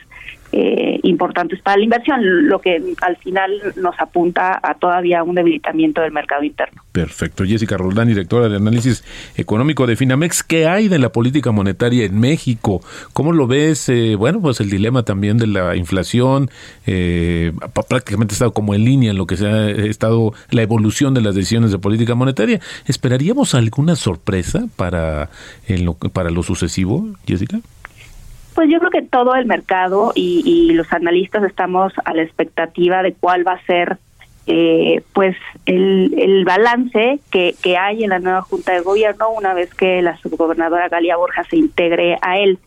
[0.51, 6.01] eh, importantes para la inversión, lo que al final nos apunta a todavía un debilitamiento
[6.01, 6.81] del mercado interno.
[6.91, 7.43] Perfecto.
[7.45, 9.03] Jessica Roldán, directora de análisis
[9.35, 12.81] económico de Finamex, ¿qué hay de la política monetaria en México?
[13.13, 13.89] ¿Cómo lo ves?
[13.89, 16.49] Eh, bueno, pues el dilema también de la inflación,
[16.85, 17.51] eh,
[17.87, 21.21] prácticamente ha estado como en línea en lo que se ha estado la evolución de
[21.21, 22.59] las decisiones de política monetaria.
[22.85, 25.29] ¿Esperaríamos alguna sorpresa para,
[25.67, 27.59] en lo, para lo sucesivo, Jessica?
[28.57, 33.13] Pues yo creo que todo el mercado y, los analistas estamos a la expectativa de
[33.13, 33.99] cuál va a ser
[34.47, 39.71] eh, pues el, balance que, que hay en la nueva Junta de Gobierno una vez
[39.75, 42.57] que la subgobernadora Galia Borja se integre a él.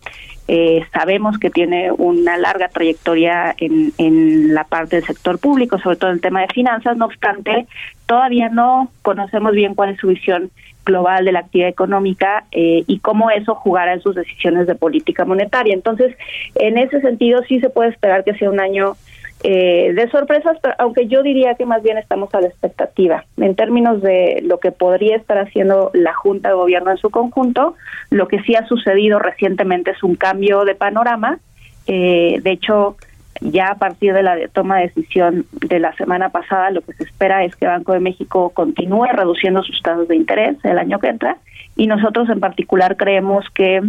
[0.47, 5.97] Eh, sabemos que tiene una larga trayectoria en, en la parte del sector público, sobre
[5.97, 7.67] todo en el tema de finanzas, no obstante,
[8.07, 10.53] todavía no conocemos bien cuál es su visión
[10.91, 15.25] global de la actividad económica eh, y cómo eso jugará en sus decisiones de política
[15.25, 15.75] monetaria.
[15.75, 16.17] Entonces,
[16.55, 18.97] en ese sentido sí se puede esperar que sea un año
[19.43, 23.25] eh, de sorpresas, pero aunque yo diría que más bien estamos a la expectativa.
[23.39, 27.75] En términos de lo que podría estar haciendo la Junta de Gobierno en su conjunto,
[28.11, 31.39] lo que sí ha sucedido recientemente es un cambio de panorama.
[31.87, 32.97] Eh, de hecho,
[33.41, 37.05] ya a partir de la toma de decisión de la semana pasada, lo que se
[37.05, 41.09] espera es que Banco de México continúe reduciendo sus tasas de interés el año que
[41.09, 41.39] entra
[41.77, 43.81] y nosotros en particular creemos que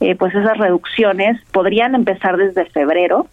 [0.00, 3.26] eh, pues esas reducciones podrían empezar desde febrero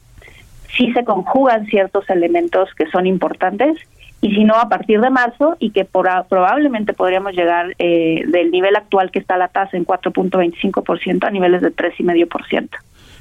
[0.77, 3.77] si se conjugan ciertos elementos que son importantes
[4.21, 8.51] y si no a partir de marzo y que por, probablemente podríamos llegar eh, del
[8.51, 12.69] nivel actual que está la tasa en 4.25% a niveles de 3,5%.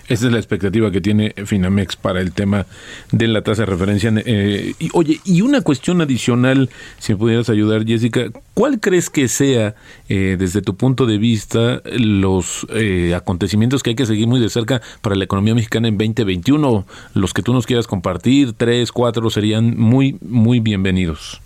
[0.09, 2.67] Esa es la expectativa que tiene Finamex para el tema
[3.11, 4.13] de la tasa de referencia.
[4.25, 9.27] Eh, y, oye, y una cuestión adicional, si me pudieras ayudar, Jessica, ¿cuál crees que
[9.27, 9.75] sea,
[10.09, 14.49] eh, desde tu punto de vista, los eh, acontecimientos que hay que seguir muy de
[14.49, 16.87] cerca para la economía mexicana en 2021?
[17.15, 21.43] Los que tú nos quieras compartir, tres, cuatro, serían muy, muy bienvenidos.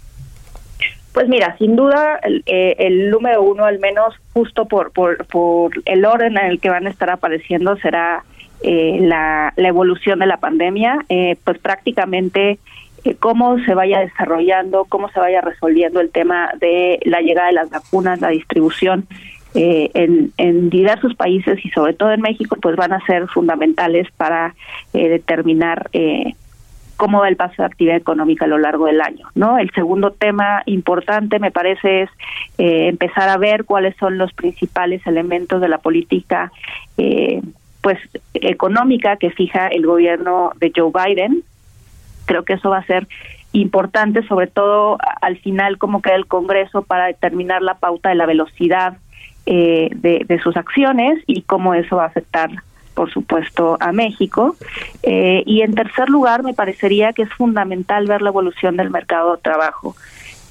[1.13, 6.05] Pues mira, sin duda el, eh, número uno, al menos justo por, por, por, el
[6.05, 8.23] orden en el que van a estar apareciendo, será
[8.63, 11.05] eh, la, evolución de la pandemia.
[11.09, 12.59] Eh, pues prácticamente
[13.19, 17.71] cómo se vaya desarrollando, cómo se vaya resolviendo el tema de la llegada de las
[17.71, 19.07] vacunas, la distribución
[19.55, 24.55] en, en, diversos países y sobre todo en México, pues van a ser fundamentales para
[24.93, 25.89] determinar
[27.01, 29.27] cómo va el paso de actividad económica a lo largo del año.
[29.35, 29.57] ¿no?
[29.57, 32.11] El segundo tema importante, me parece, es
[32.59, 36.53] eh, empezar a ver cuáles son los principales elementos de la política
[36.99, 37.41] eh,
[37.81, 37.99] pues
[38.35, 41.43] económica que fija el gobierno de Joe Biden.
[42.27, 43.09] Creo que eso va a ser
[43.53, 48.27] importante, sobre todo al final cómo queda el Congreso para determinar la pauta de la
[48.27, 48.99] velocidad
[49.47, 52.51] eh, de, sus acciones y cómo eso va a afectar
[52.95, 54.57] por supuesto, a México.
[55.03, 59.37] Eh, y en tercer lugar, me parecería que es fundamental ver la evolución del mercado
[59.37, 59.97] de trabajo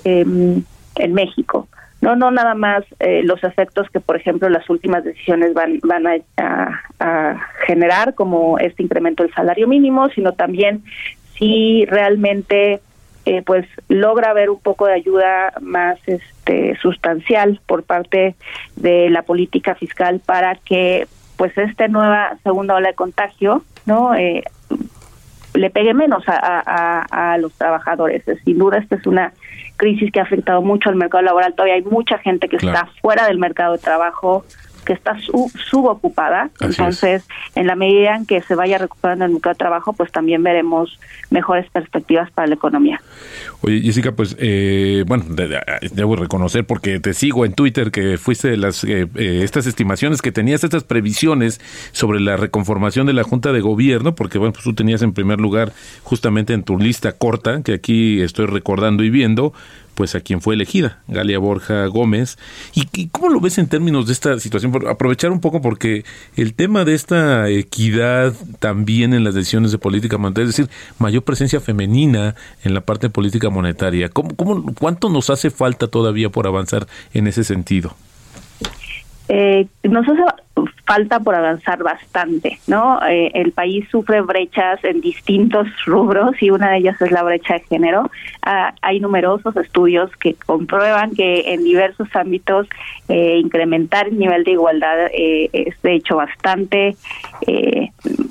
[0.04, 0.64] em,
[0.96, 1.68] en México.
[2.02, 6.08] No, no nada más eh, los efectos que, por ejemplo, las últimas decisiones van, van
[6.08, 10.84] a, generar, como este incremento del salario mínimo, sino también
[11.38, 12.80] si realmente
[13.26, 18.36] eh, pues logra haber un poco de ayuda más este sustancial por parte
[18.76, 24.16] de la política fiscal para que pues esta nueva segunda ola de contagio, ¿no?
[24.16, 24.44] Eh,
[25.54, 28.24] le pegue menos a, a, los trabajadores.
[28.44, 29.34] Sin duda, esta es una
[29.78, 31.54] crisis que ha afectado mucho al mercado laboral.
[31.54, 34.46] Todavía hay mucha gente que está fuera del mercado de trabajo,
[34.90, 35.16] que está
[35.70, 36.50] subocupada.
[36.60, 37.24] Entonces,
[37.54, 41.00] en la medida en que se vaya recuperando el mercado de trabajo, pues también veremos
[41.30, 43.00] mejores perspectivas para la economía.
[43.62, 45.26] Oye, Jessica, pues, eh, bueno,
[45.92, 50.24] debo reconocer porque te sigo en Twitter que fuiste de las eh, eh, estas estimaciones
[50.24, 51.62] que tenías, estas previsiones
[51.92, 55.40] sobre la reconformación de la Junta de Gobierno, porque, bueno, pues tú tenías en primer
[55.40, 55.72] lugar
[56.02, 59.54] justamente en tu lista corta, que aquí estoy recordando y viendo,
[60.00, 62.38] pues a quien fue elegida, Galia Borja Gómez.
[62.74, 64.72] ¿Y, cómo lo ves en términos de esta situación?
[64.88, 66.06] aprovechar un poco porque
[66.38, 71.24] el tema de esta equidad también en las decisiones de política monetaria, es decir, mayor
[71.24, 76.48] presencia femenina en la parte política monetaria, ¿cómo, cómo, ¿cuánto nos hace falta todavía por
[76.48, 77.94] avanzar en ese sentido?
[79.30, 80.24] Eh, nos hace
[80.86, 83.00] falta por avanzar bastante, ¿no?
[83.08, 87.54] Eh, el país sufre brechas en distintos rubros y una de ellas es la brecha
[87.54, 88.10] de género.
[88.42, 92.68] Ah, hay numerosos estudios que comprueban que en diversos ámbitos
[93.08, 96.96] eh, incrementar el nivel de igualdad eh, es de hecho bastante,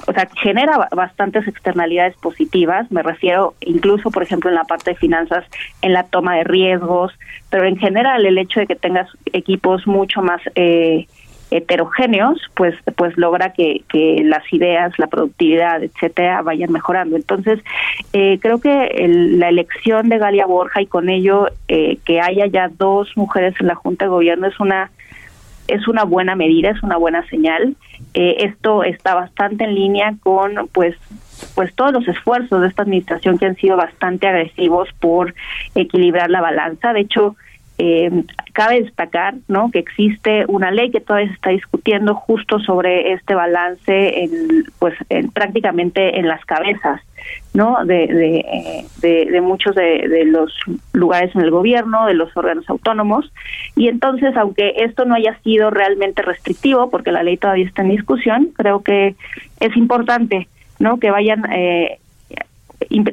[0.07, 2.91] o sea, genera bastantes externalidades positivas.
[2.91, 5.45] Me refiero incluso, por ejemplo, en la parte de finanzas,
[5.83, 7.13] en la toma de riesgos,
[7.51, 11.07] pero en general el hecho de que tengas equipos mucho más eh,
[11.51, 13.83] heterogéneos, pues, pues logra que,
[14.25, 17.17] las ideas, la productividad, etcétera, vayan mejorando.
[17.17, 17.61] Entonces,
[18.13, 22.69] eh, creo que la elección de Galia Borja y con ello eh, que haya ya
[22.69, 24.91] dos mujeres en la Junta de Gobierno es una
[25.69, 27.77] es una buena medida, es una buena señal.
[28.15, 30.97] Eh, esto está bastante en línea con, pues,
[31.55, 35.35] pues todos los esfuerzos de esta administración que han sido bastante agresivos por
[35.75, 36.93] equilibrar la balanza.
[36.93, 37.37] De hecho,
[37.79, 39.71] eh, cabe destacar ¿no?
[39.71, 44.95] que existe una ley que todavía se está discutiendo justo sobre este balance en, pues
[45.11, 47.01] en, prácticamente en las cabezas
[47.55, 48.45] no de,
[49.01, 50.53] de, de, muchos de, de, los
[50.93, 53.33] lugares en el gobierno de los órganos autónomos.
[53.75, 57.91] Y entonces aunque esto no haya sido realmente restrictivo porque la ley todavía está en
[57.91, 59.15] discusión creo que
[59.61, 60.49] es importante
[60.79, 61.99] no que vayan eh,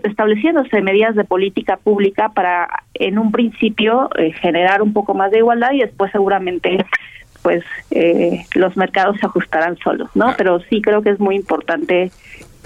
[0.03, 5.39] estableciéndose medidas de política pública para en un principio eh, generar un poco más de
[5.39, 6.85] igualdad y después seguramente
[7.41, 10.33] pues eh, los mercados se ajustarán solos, ¿no?
[10.35, 12.11] Pero sí creo que es muy importante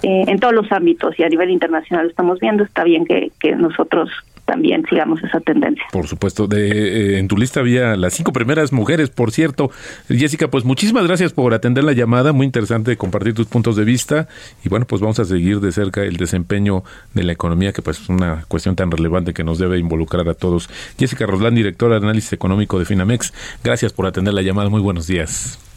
[0.03, 3.55] eh, en todos los ámbitos y a nivel internacional estamos viendo, está bien que, que
[3.55, 4.09] nosotros
[4.49, 5.83] también sigamos esa tendencia.
[5.91, 9.69] Por supuesto, de, eh, en tu lista había las cinco primeras mujeres, por cierto.
[10.07, 14.27] Jessica, pues muchísimas gracias por atender la llamada, muy interesante compartir tus puntos de vista
[14.65, 16.83] y bueno, pues vamos a seguir de cerca el desempeño
[17.13, 20.33] de la economía, que pues es una cuestión tan relevante que nos debe involucrar a
[20.33, 20.67] todos.
[20.97, 23.31] Jessica Roslán, directora de análisis económico de Finamex,
[23.63, 25.68] gracias por atender la llamada, muy buenos días.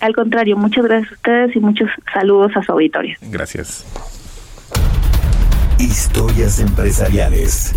[0.00, 3.16] Al contrario, muchas gracias a ustedes y muchos saludos a su auditorio.
[3.22, 3.84] Gracias.
[5.78, 7.74] Historias empresariales.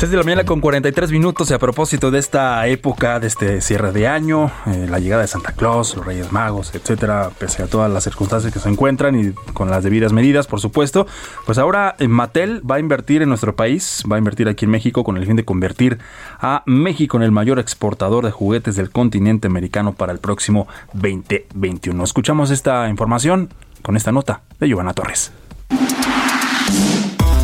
[0.00, 3.60] 6 de la mañana con 43 minutos y a propósito de esta época, de este
[3.60, 7.66] cierre de año, eh, la llegada de Santa Claus, los Reyes Magos, etcétera, pese a
[7.66, 11.06] todas las circunstancias que se encuentran y con las debidas medidas, por supuesto,
[11.44, 14.70] pues ahora eh, Mattel va a invertir en nuestro país, va a invertir aquí en
[14.70, 15.98] México con el fin de convertir
[16.38, 22.02] a México en el mayor exportador de juguetes del continente americano para el próximo 2021.
[22.04, 23.50] Escuchamos esta información
[23.82, 25.30] con esta nota de Giovanna Torres.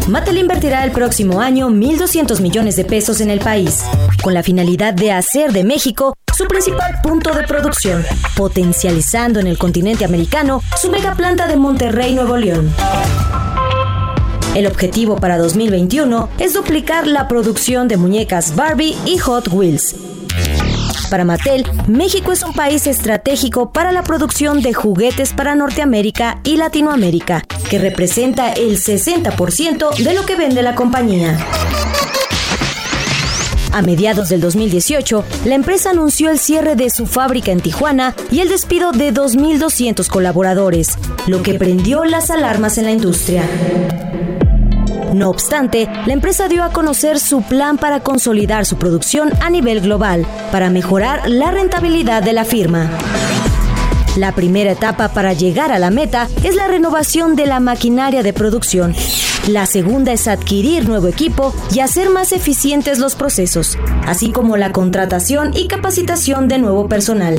[0.08, 3.82] Mattel invertirá el próximo año 1.200 millones de pesos en el país,
[4.22, 8.04] con la finalidad de hacer de México su principal punto de producción,
[8.36, 12.72] potencializando en el continente americano su mega planta de Monterrey, Nuevo León.
[14.54, 19.96] El objetivo para 2021 es duplicar la producción de muñecas Barbie y Hot Wheels.
[21.10, 26.56] Para Mattel, México es un país estratégico para la producción de juguetes para Norteamérica y
[26.56, 31.38] Latinoamérica, que representa el 60% de lo que vende la compañía.
[33.72, 38.40] A mediados del 2018, la empresa anunció el cierre de su fábrica en Tijuana y
[38.40, 43.44] el despido de 2.200 colaboradores, lo que prendió las alarmas en la industria.
[45.16, 49.80] No obstante, la empresa dio a conocer su plan para consolidar su producción a nivel
[49.80, 52.90] global, para mejorar la rentabilidad de la firma.
[54.18, 58.34] La primera etapa para llegar a la meta es la renovación de la maquinaria de
[58.34, 58.94] producción.
[59.48, 64.70] La segunda es adquirir nuevo equipo y hacer más eficientes los procesos, así como la
[64.72, 67.38] contratación y capacitación de nuevo personal.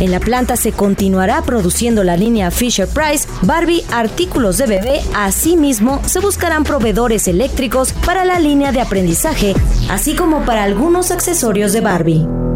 [0.00, 5.00] En la planta se continuará produciendo la línea Fisher Price, Barbie, artículos de bebé.
[5.14, 9.54] Asimismo, se buscarán proveedores eléctricos para la línea de aprendizaje,
[9.90, 12.47] así como para algunos accesorios de Barbie.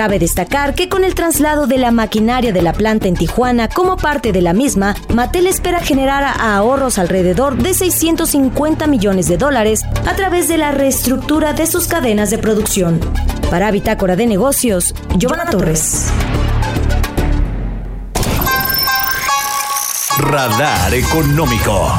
[0.00, 3.98] Cabe destacar que con el traslado de la maquinaria de la planta en Tijuana como
[3.98, 10.16] parte de la misma, Mattel espera generar ahorros alrededor de 650 millones de dólares a
[10.16, 12.98] través de la reestructura de sus cadenas de producción.
[13.50, 16.06] Para Bitácora de Negocios, Giovanna Torres.
[20.16, 21.92] Radar Económico.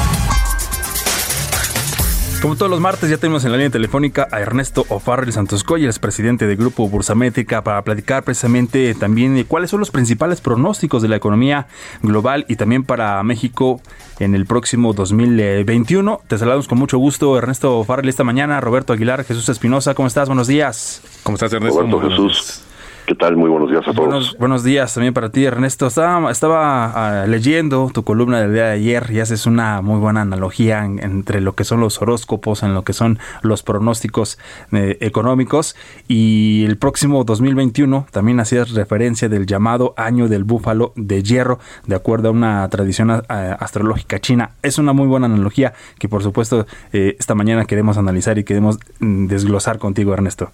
[2.42, 5.92] Como todos los martes, ya tenemos en la línea telefónica a Ernesto O'Farrell Santos el
[6.00, 11.08] presidente del Grupo Bursamétrica, para platicar precisamente también de cuáles son los principales pronósticos de
[11.08, 11.68] la economía
[12.02, 13.80] global y también para México
[14.18, 16.20] en el próximo 2021.
[16.26, 18.60] Te saludamos con mucho gusto, Ernesto O'Farrell, esta mañana.
[18.60, 20.28] Roberto Aguilar, Jesús Espinosa, ¿cómo estás?
[20.28, 21.00] Buenos días.
[21.22, 21.82] ¿Cómo estás, Ernesto?
[21.82, 22.62] Roberto Jesús.
[23.06, 23.36] ¿Qué tal?
[23.36, 24.36] Muy buenos días a todos.
[24.38, 25.88] Buenos, días también para ti, Ernesto.
[25.88, 30.20] Estaba, estaba ah, leyendo tu columna del día de ayer y haces una muy buena
[30.20, 34.38] analogía entre lo que son los horóscopos, en lo que son los pronósticos
[34.70, 35.76] eh, económicos.
[36.06, 41.96] Y el próximo 2021 también hacías referencia del llamado año del búfalo de hierro, de
[41.96, 44.50] acuerdo a una tradición astrológica china.
[44.62, 48.78] Es una muy buena analogía que, por supuesto, eh, esta mañana queremos analizar y queremos
[49.00, 50.50] mm, desglosar contigo, Ernesto.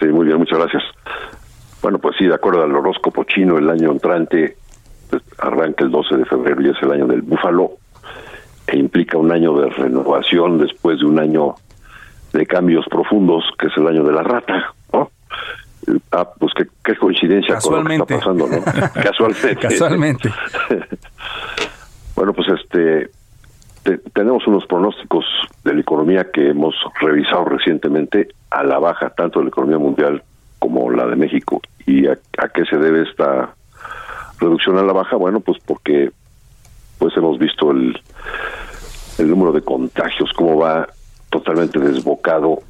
[0.00, 0.82] Sí, muy bien, muchas gracias.
[1.84, 4.56] Bueno, pues sí, de acuerdo al horóscopo chino, el año entrante
[5.10, 7.72] pues, arranca el 12 de febrero y es el año del búfalo,
[8.66, 11.56] e implica un año de renovación después de un año
[12.32, 15.10] de cambios profundos, que es el año de la rata, ¿no?
[16.10, 18.64] Ah, pues qué, coincidencia con lo que está pasando, ¿no?
[18.94, 19.56] Casualmente.
[19.56, 20.32] Casualmente.
[22.16, 23.10] bueno, pues este
[24.14, 25.26] tenemos unos pronósticos
[25.64, 30.22] de la economía que hemos revisado recientemente a la baja, tanto de la economía mundial
[30.58, 31.60] como la de México.
[31.86, 32.16] ¿Y a,
[32.54, 33.54] qué se debe esta
[34.38, 35.16] reducción a la baja?
[35.16, 36.10] Bueno, pues porque
[36.98, 38.00] pues hemos visto el,
[39.18, 40.88] el número de contagios, cómo va
[41.30, 42.60] totalmente desbocado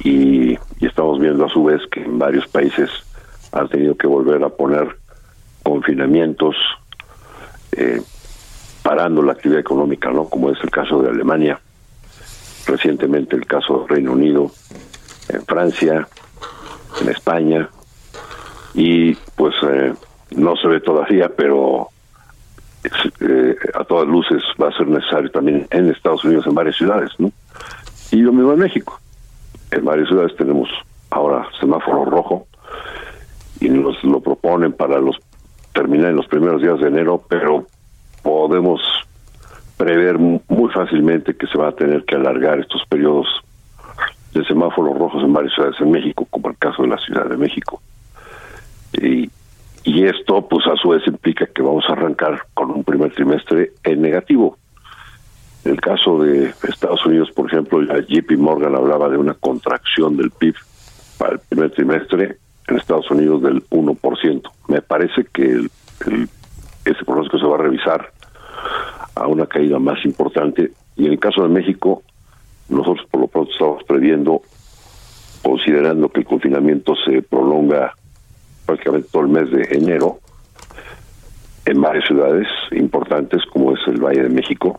[0.00, 2.90] y, y estamos viendo a su vez que en varios países
[3.52, 4.96] han tenido que volver a poner
[5.62, 6.54] confinamientos,
[7.72, 8.00] eh,
[8.82, 10.28] parando la actividad económica, ¿no?
[10.28, 11.58] Como es el caso de Alemania,
[12.66, 14.50] recientemente el caso del Reino Unido,
[15.28, 16.06] en Francia,
[17.00, 17.68] en España,
[18.76, 19.94] y pues eh,
[20.36, 21.88] no se ve todavía, pero
[23.20, 27.10] eh, a todas luces va a ser necesario también en Estados Unidos, en varias ciudades,
[27.18, 27.32] ¿no?
[28.10, 29.00] Y lo mismo en México.
[29.70, 30.68] En varias ciudades tenemos
[31.10, 32.46] ahora semáforo rojo
[33.60, 35.16] y nos lo proponen para los
[35.72, 37.66] terminar en los primeros días de enero, pero
[38.22, 38.80] podemos
[39.76, 43.26] prever muy fácilmente que se va a tener que alargar estos periodos
[44.32, 47.36] de semáforos rojos en varias ciudades en México, como el caso de la Ciudad de
[47.36, 47.80] México.
[49.00, 49.30] Y,
[49.84, 53.72] y esto, pues a su vez, implica que vamos a arrancar con un primer trimestre
[53.84, 54.58] en negativo.
[55.64, 60.16] En el caso de Estados Unidos, por ejemplo, ya JP Morgan hablaba de una contracción
[60.16, 60.54] del PIB
[61.18, 62.38] para el primer trimestre
[62.68, 64.42] en Estados Unidos del 1%.
[64.68, 65.70] Me parece que el,
[66.84, 68.12] ese pronóstico se va a revisar
[69.14, 70.72] a una caída más importante.
[70.96, 72.02] Y en el caso de México,
[72.68, 74.42] nosotros por lo pronto estamos previendo,
[75.42, 77.94] considerando que el confinamiento se prolonga
[78.66, 80.18] prácticamente todo el mes de enero
[81.64, 84.78] en varias ciudades importantes como es el Valle de México.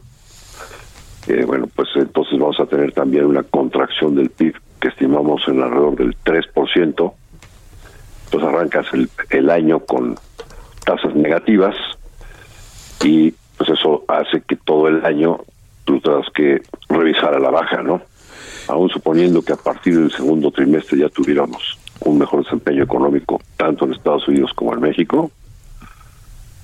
[1.28, 5.62] Eh, bueno, pues entonces vamos a tener también una contracción del PIB que estimamos en
[5.62, 7.14] alrededor del 3%.
[8.26, 10.18] Entonces arrancas el, el año con
[10.86, 11.76] tasas negativas
[13.04, 15.40] y pues eso hace que todo el año
[15.84, 18.02] tú tendrás que revisar a la baja, ¿no?
[18.68, 23.86] Aún suponiendo que a partir del segundo trimestre ya tuviéramos un mejor desempeño económico, tanto
[23.86, 25.32] en Estados Unidos como en México,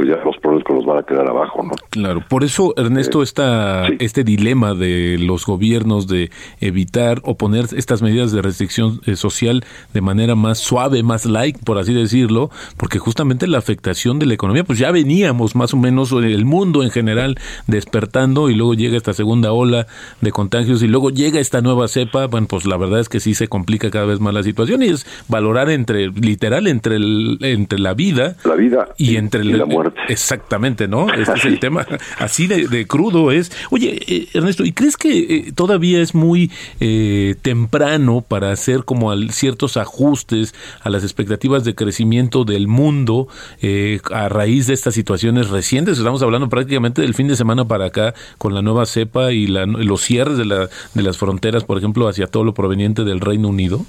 [0.04, 1.72] pues ya los pronósticos los van a quedar abajo, ¿no?
[1.90, 3.96] Claro, por eso, Ernesto, Eh, está sí.
[4.00, 6.30] este dilema de los gobiernos de
[6.60, 11.58] evitar o poner estas medidas de restricción eh, social de manera más suave, más light,
[11.64, 15.78] por así decirlo, porque justamente la afectación de la economía, pues ya veníamos más o
[15.78, 17.38] menos el mundo en general
[17.68, 19.88] despertando y luego llega esta segunda ola
[20.22, 23.36] de contagios y luego llega esta nueva cepa, bueno, pues la verdad es que sí
[23.36, 27.80] se complica cada vez más la situación y es valorar entre, literal, entre, el, entre
[27.80, 29.93] la vida La vida y entre y la muerte.
[30.10, 31.08] Exactamente, ¿no?
[31.14, 31.86] Este es el tema.
[32.20, 33.52] Así de, de crudo es.
[33.72, 39.12] Oye, eh, Ernesto, ¿y crees que eh, todavía es muy eh, temprano para hacer como
[39.12, 43.28] al- ciertos ajustes a las expectativas de crecimiento del mundo
[43.62, 45.98] eh, a raíz de estas situaciones recientes?
[45.98, 49.66] Estamos hablando prácticamente del fin de semana para acá con la nueva cepa y la-
[49.66, 53.48] los cierres de, la, de las fronteras, por ejemplo, hacia todo lo proveniente del Reino
[53.48, 53.86] Unido.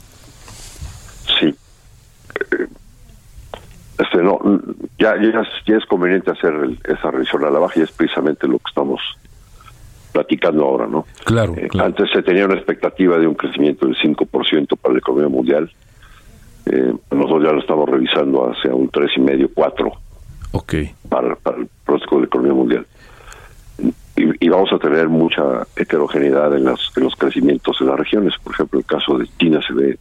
[1.40, 1.46] Sí.
[2.52, 2.66] Eh,
[3.98, 4.38] Este, no,
[4.98, 7.90] ya, ya, es, ya es conveniente hacer el- esa revisión a la baja y es
[7.92, 9.00] precisamente lo que estamos
[10.12, 11.04] platicando ahora, ¿no?
[11.24, 11.86] Claro, Eh, claro.
[11.88, 15.70] Antes se tenía una expectativa de un crecimiento del 5% para la economía mundial.
[16.66, 19.92] Eh, nosotros ya lo estamos revisando hacia un 3,5, 4
[20.52, 20.74] Ok.
[21.08, 22.86] para, para el pronóstico de la economía mundial.
[24.16, 28.34] Y, y vamos a tener mucha heterogeneidad en, las, en los crecimientos en las regiones.
[28.42, 29.98] Por ejemplo, el caso de China se ve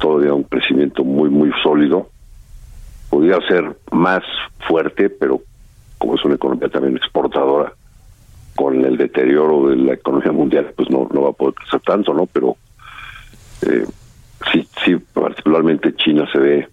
[0.00, 2.08] todavía un crecimiento muy, muy sólido.
[3.12, 4.22] Podría ser más
[4.66, 5.42] fuerte, pero
[5.98, 7.74] como es una economía también exportadora,
[8.56, 12.14] con el deterioro de la economía mundial, pues no, no va a poder crecer tanto,
[12.14, 12.24] ¿no?
[12.24, 12.56] Pero
[13.66, 13.84] eh,
[14.82, 16.68] sí, particularmente China se ve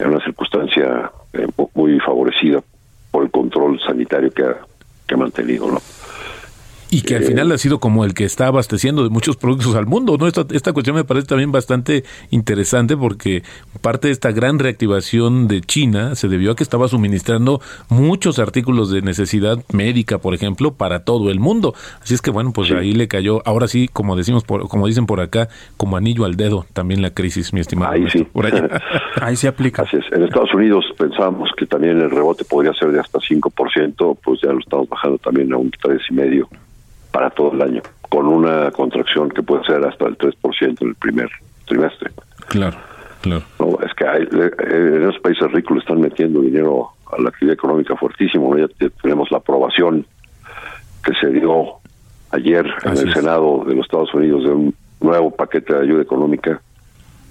[0.00, 2.60] en una circunstancia eh, mu- muy favorecida
[3.12, 4.56] por el control sanitario que ha,
[5.06, 5.78] que ha mantenido, ¿no?
[6.90, 9.74] Y que al Eh, final ha sido como el que está abasteciendo de muchos productos
[9.76, 10.26] al mundo, ¿no?
[10.26, 13.42] Esta, esta cuestión me parece también bastante interesante porque
[13.82, 17.60] parte de esta gran reactivación de China se debió a que estaba suministrando
[17.90, 21.74] muchos artículos de necesidad médica, por ejemplo, para todo el mundo.
[22.02, 22.74] Así es que bueno, pues Sí.
[22.74, 26.36] ahí le cayó, ahora sí, como decimos, por, como dicen por acá, como anillo al
[26.36, 27.92] dedo también la crisis, mi estimado.
[27.92, 28.24] Ahí sí.
[28.24, 28.68] Por allá.
[29.20, 29.82] Ahí se aplica.
[29.82, 30.04] Así es.
[30.12, 34.52] En Estados Unidos pensábamos que también el rebote podría ser de hasta 5%, pues ya
[34.52, 36.46] lo estamos bajando también a un 3,5%
[37.18, 40.94] para todo el año, con una contracción que puede ser hasta el 3% en el
[40.94, 41.28] primer
[41.66, 42.12] trimestre.
[42.46, 42.76] claro,
[43.22, 43.42] claro.
[43.58, 47.30] No, es que hay, eh, en esos países ricos le están metiendo dinero a la
[47.30, 48.54] actividad económica fuertísimo.
[48.54, 48.64] ¿no?
[48.64, 50.06] Ya, tenemos la aprobación
[51.02, 51.78] que se dio
[52.30, 53.14] ayer en el es.
[53.14, 56.60] Senado de los Estados Unidos de un nuevo paquete de ayuda económica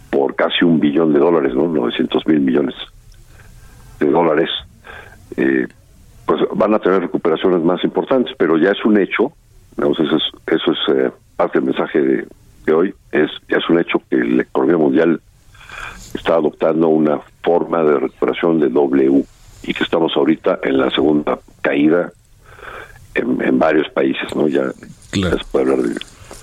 [0.10, 1.70] por casi un billón de dólares, ¿no?
[1.70, 2.76] 900 mil millones
[4.02, 4.50] de dólares.
[5.38, 5.66] Eh,
[6.26, 9.32] pues van a tener recuperaciones más importantes, pero ya es un hecho,
[9.78, 12.28] digamos, eso es, eso es eh, parte del mensaje de,
[12.66, 15.22] de hoy, es es un hecho que la economía mundial
[16.14, 19.24] está adoptando una forma de recuperación de W
[19.64, 22.12] y que estamos ahorita en la segunda caída
[23.14, 24.48] en, en varios países, ¿no?
[24.48, 24.72] Ya,
[25.12, 25.38] Claro.
[25.38, 25.96] ya se puede hablar de,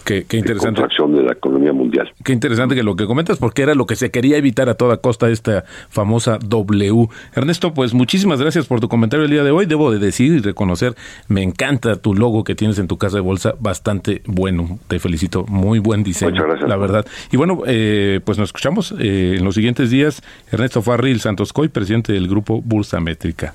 [0.04, 0.80] Qué, qué de interesante.
[0.80, 2.12] contracción de la economía mundial.
[2.22, 4.98] Qué interesante que lo que comentas, porque era lo que se quería evitar a toda
[4.98, 7.08] costa, esta famosa W.
[7.34, 9.66] Ernesto, pues muchísimas gracias por tu comentario el día de hoy.
[9.66, 10.94] Debo de decir y reconocer,
[11.28, 14.78] me encanta tu logo que tienes en tu casa de bolsa, bastante bueno.
[14.88, 16.68] Te felicito, muy buen diseño, Muchas gracias.
[16.68, 17.06] la verdad.
[17.32, 20.22] Y bueno, eh, pues nos escuchamos eh, en los siguientes días.
[20.52, 23.54] Ernesto Farril Santos Coy, presidente del grupo Bursa Métrica.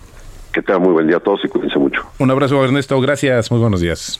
[0.52, 2.02] Que tengan muy buen día a todos y cuídense mucho.
[2.18, 3.00] Un abrazo, Ernesto.
[3.00, 3.52] Gracias.
[3.52, 4.20] Muy buenos días.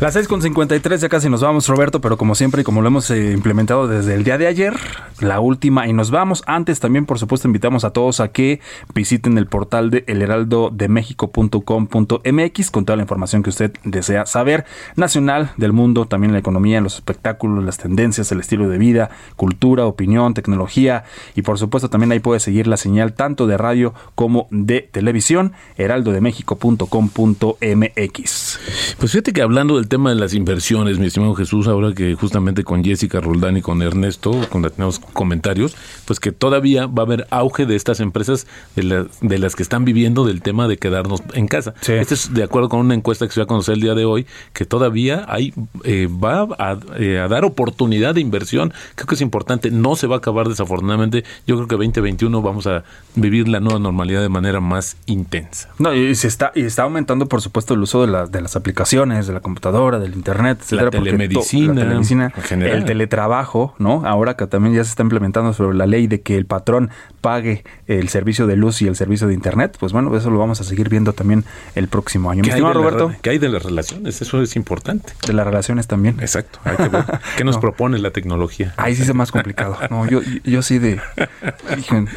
[0.00, 3.32] Las 6.53 ya casi nos vamos, Roberto, pero como siempre y como lo hemos eh,
[3.32, 4.76] implementado desde el día de ayer,
[5.18, 6.44] la última y nos vamos.
[6.46, 8.60] Antes también, por supuesto, invitamos a todos a que
[8.94, 15.72] visiten el portal de elheraldodemexico.com.mx con toda la información que usted desea saber, nacional, del
[15.72, 21.02] mundo, también la economía, los espectáculos, las tendencias, el estilo de vida, cultura, opinión, tecnología
[21.34, 25.54] y por supuesto también ahí puede seguir la señal tanto de radio como de televisión,
[25.76, 28.60] heraldodemexico.com.mx.
[28.96, 32.64] Pues fíjate que hablando del tema de las inversiones, mi estimado Jesús, ahora que justamente
[32.64, 37.26] con Jessica Roldán y con Ernesto, cuando tenemos comentarios, pues que todavía va a haber
[37.30, 41.22] auge de estas empresas de, la- de las que están viviendo del tema de quedarnos
[41.34, 41.74] en casa.
[41.80, 41.92] Sí.
[41.92, 44.04] Este es de acuerdo con una encuesta que se va a conocer el día de
[44.04, 45.52] hoy, que todavía hay,
[45.84, 48.72] eh, va a, eh, a dar oportunidad de inversión.
[48.94, 51.24] Creo que es importante, no se va a acabar desafortunadamente.
[51.46, 52.84] Yo creo que 2021 vamos a
[53.14, 55.68] vivir la nueva normalidad de manera más intensa.
[55.78, 58.56] No, y se está, y está aumentando, por supuesto, el uso de, la- de las
[58.56, 60.84] aplicaciones, de la computadora computadora, del internet, etcétera.
[60.84, 64.02] La telemedicina, la telemedicina, el teletrabajo, ¿no?
[64.06, 67.64] Ahora que también ya se está implementando sobre la ley de que el patrón pague
[67.86, 70.64] el servicio de luz y el servicio de internet, pues bueno, eso lo vamos a
[70.64, 72.42] seguir viendo también el próximo año.
[72.42, 74.20] ¿Qué hay, de estimado la Roberto, re- ¿Qué hay de las relaciones?
[74.22, 75.12] Eso es importante.
[75.26, 76.16] de las relaciones también.
[76.20, 76.58] Exacto.
[76.64, 77.04] Hay que ver.
[77.36, 77.60] ¿Qué nos No.
[77.60, 78.74] propone la tecnología?
[78.76, 79.76] Ahí sí es más complicado.
[79.90, 81.00] No, yo, yo, sí de...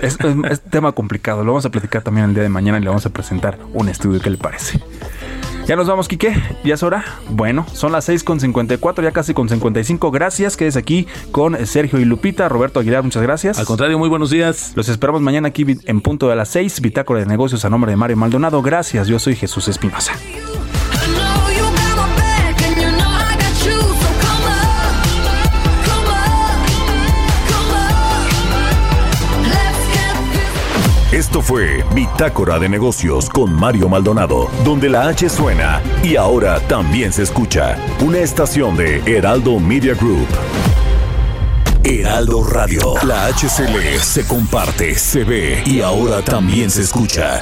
[0.02, 0.18] es-
[0.50, 1.44] es tema complicado.
[1.44, 3.90] Lo vamos a platicar también el día de mañana y le vamos a presentar un
[3.90, 4.20] estudio.
[4.22, 4.80] ¿Qué le parece?
[5.68, 6.36] Ya nos vamos, Quique.
[6.64, 7.06] ¿Ya es hora?
[7.30, 10.12] Bueno, son las 6 con 54, ya casi con 55.
[10.12, 10.58] Gracias.
[10.58, 12.50] Quedes aquí con Sergio y Lupita.
[12.50, 13.60] Roberto Aguilar, muchas gracias.
[13.60, 14.74] Al contrario, muy buenos días.
[14.76, 16.82] Los esperamos mañana aquí en punto de las 6.
[16.82, 18.62] Bitácora de negocios a nombre de Mario Maldonado.
[18.62, 19.08] Gracias.
[19.08, 20.14] Yo soy Jesús Espinosa.
[31.32, 37.14] Esto fue Bitácora de Negocios con Mario Maldonado, donde la H suena y ahora también
[37.14, 37.78] se escucha.
[38.02, 40.28] Una estación de Heraldo Media Group.
[41.86, 42.96] Heraldo Radio.
[43.08, 47.42] La HCL se comparte, se ve y ahora también se escucha.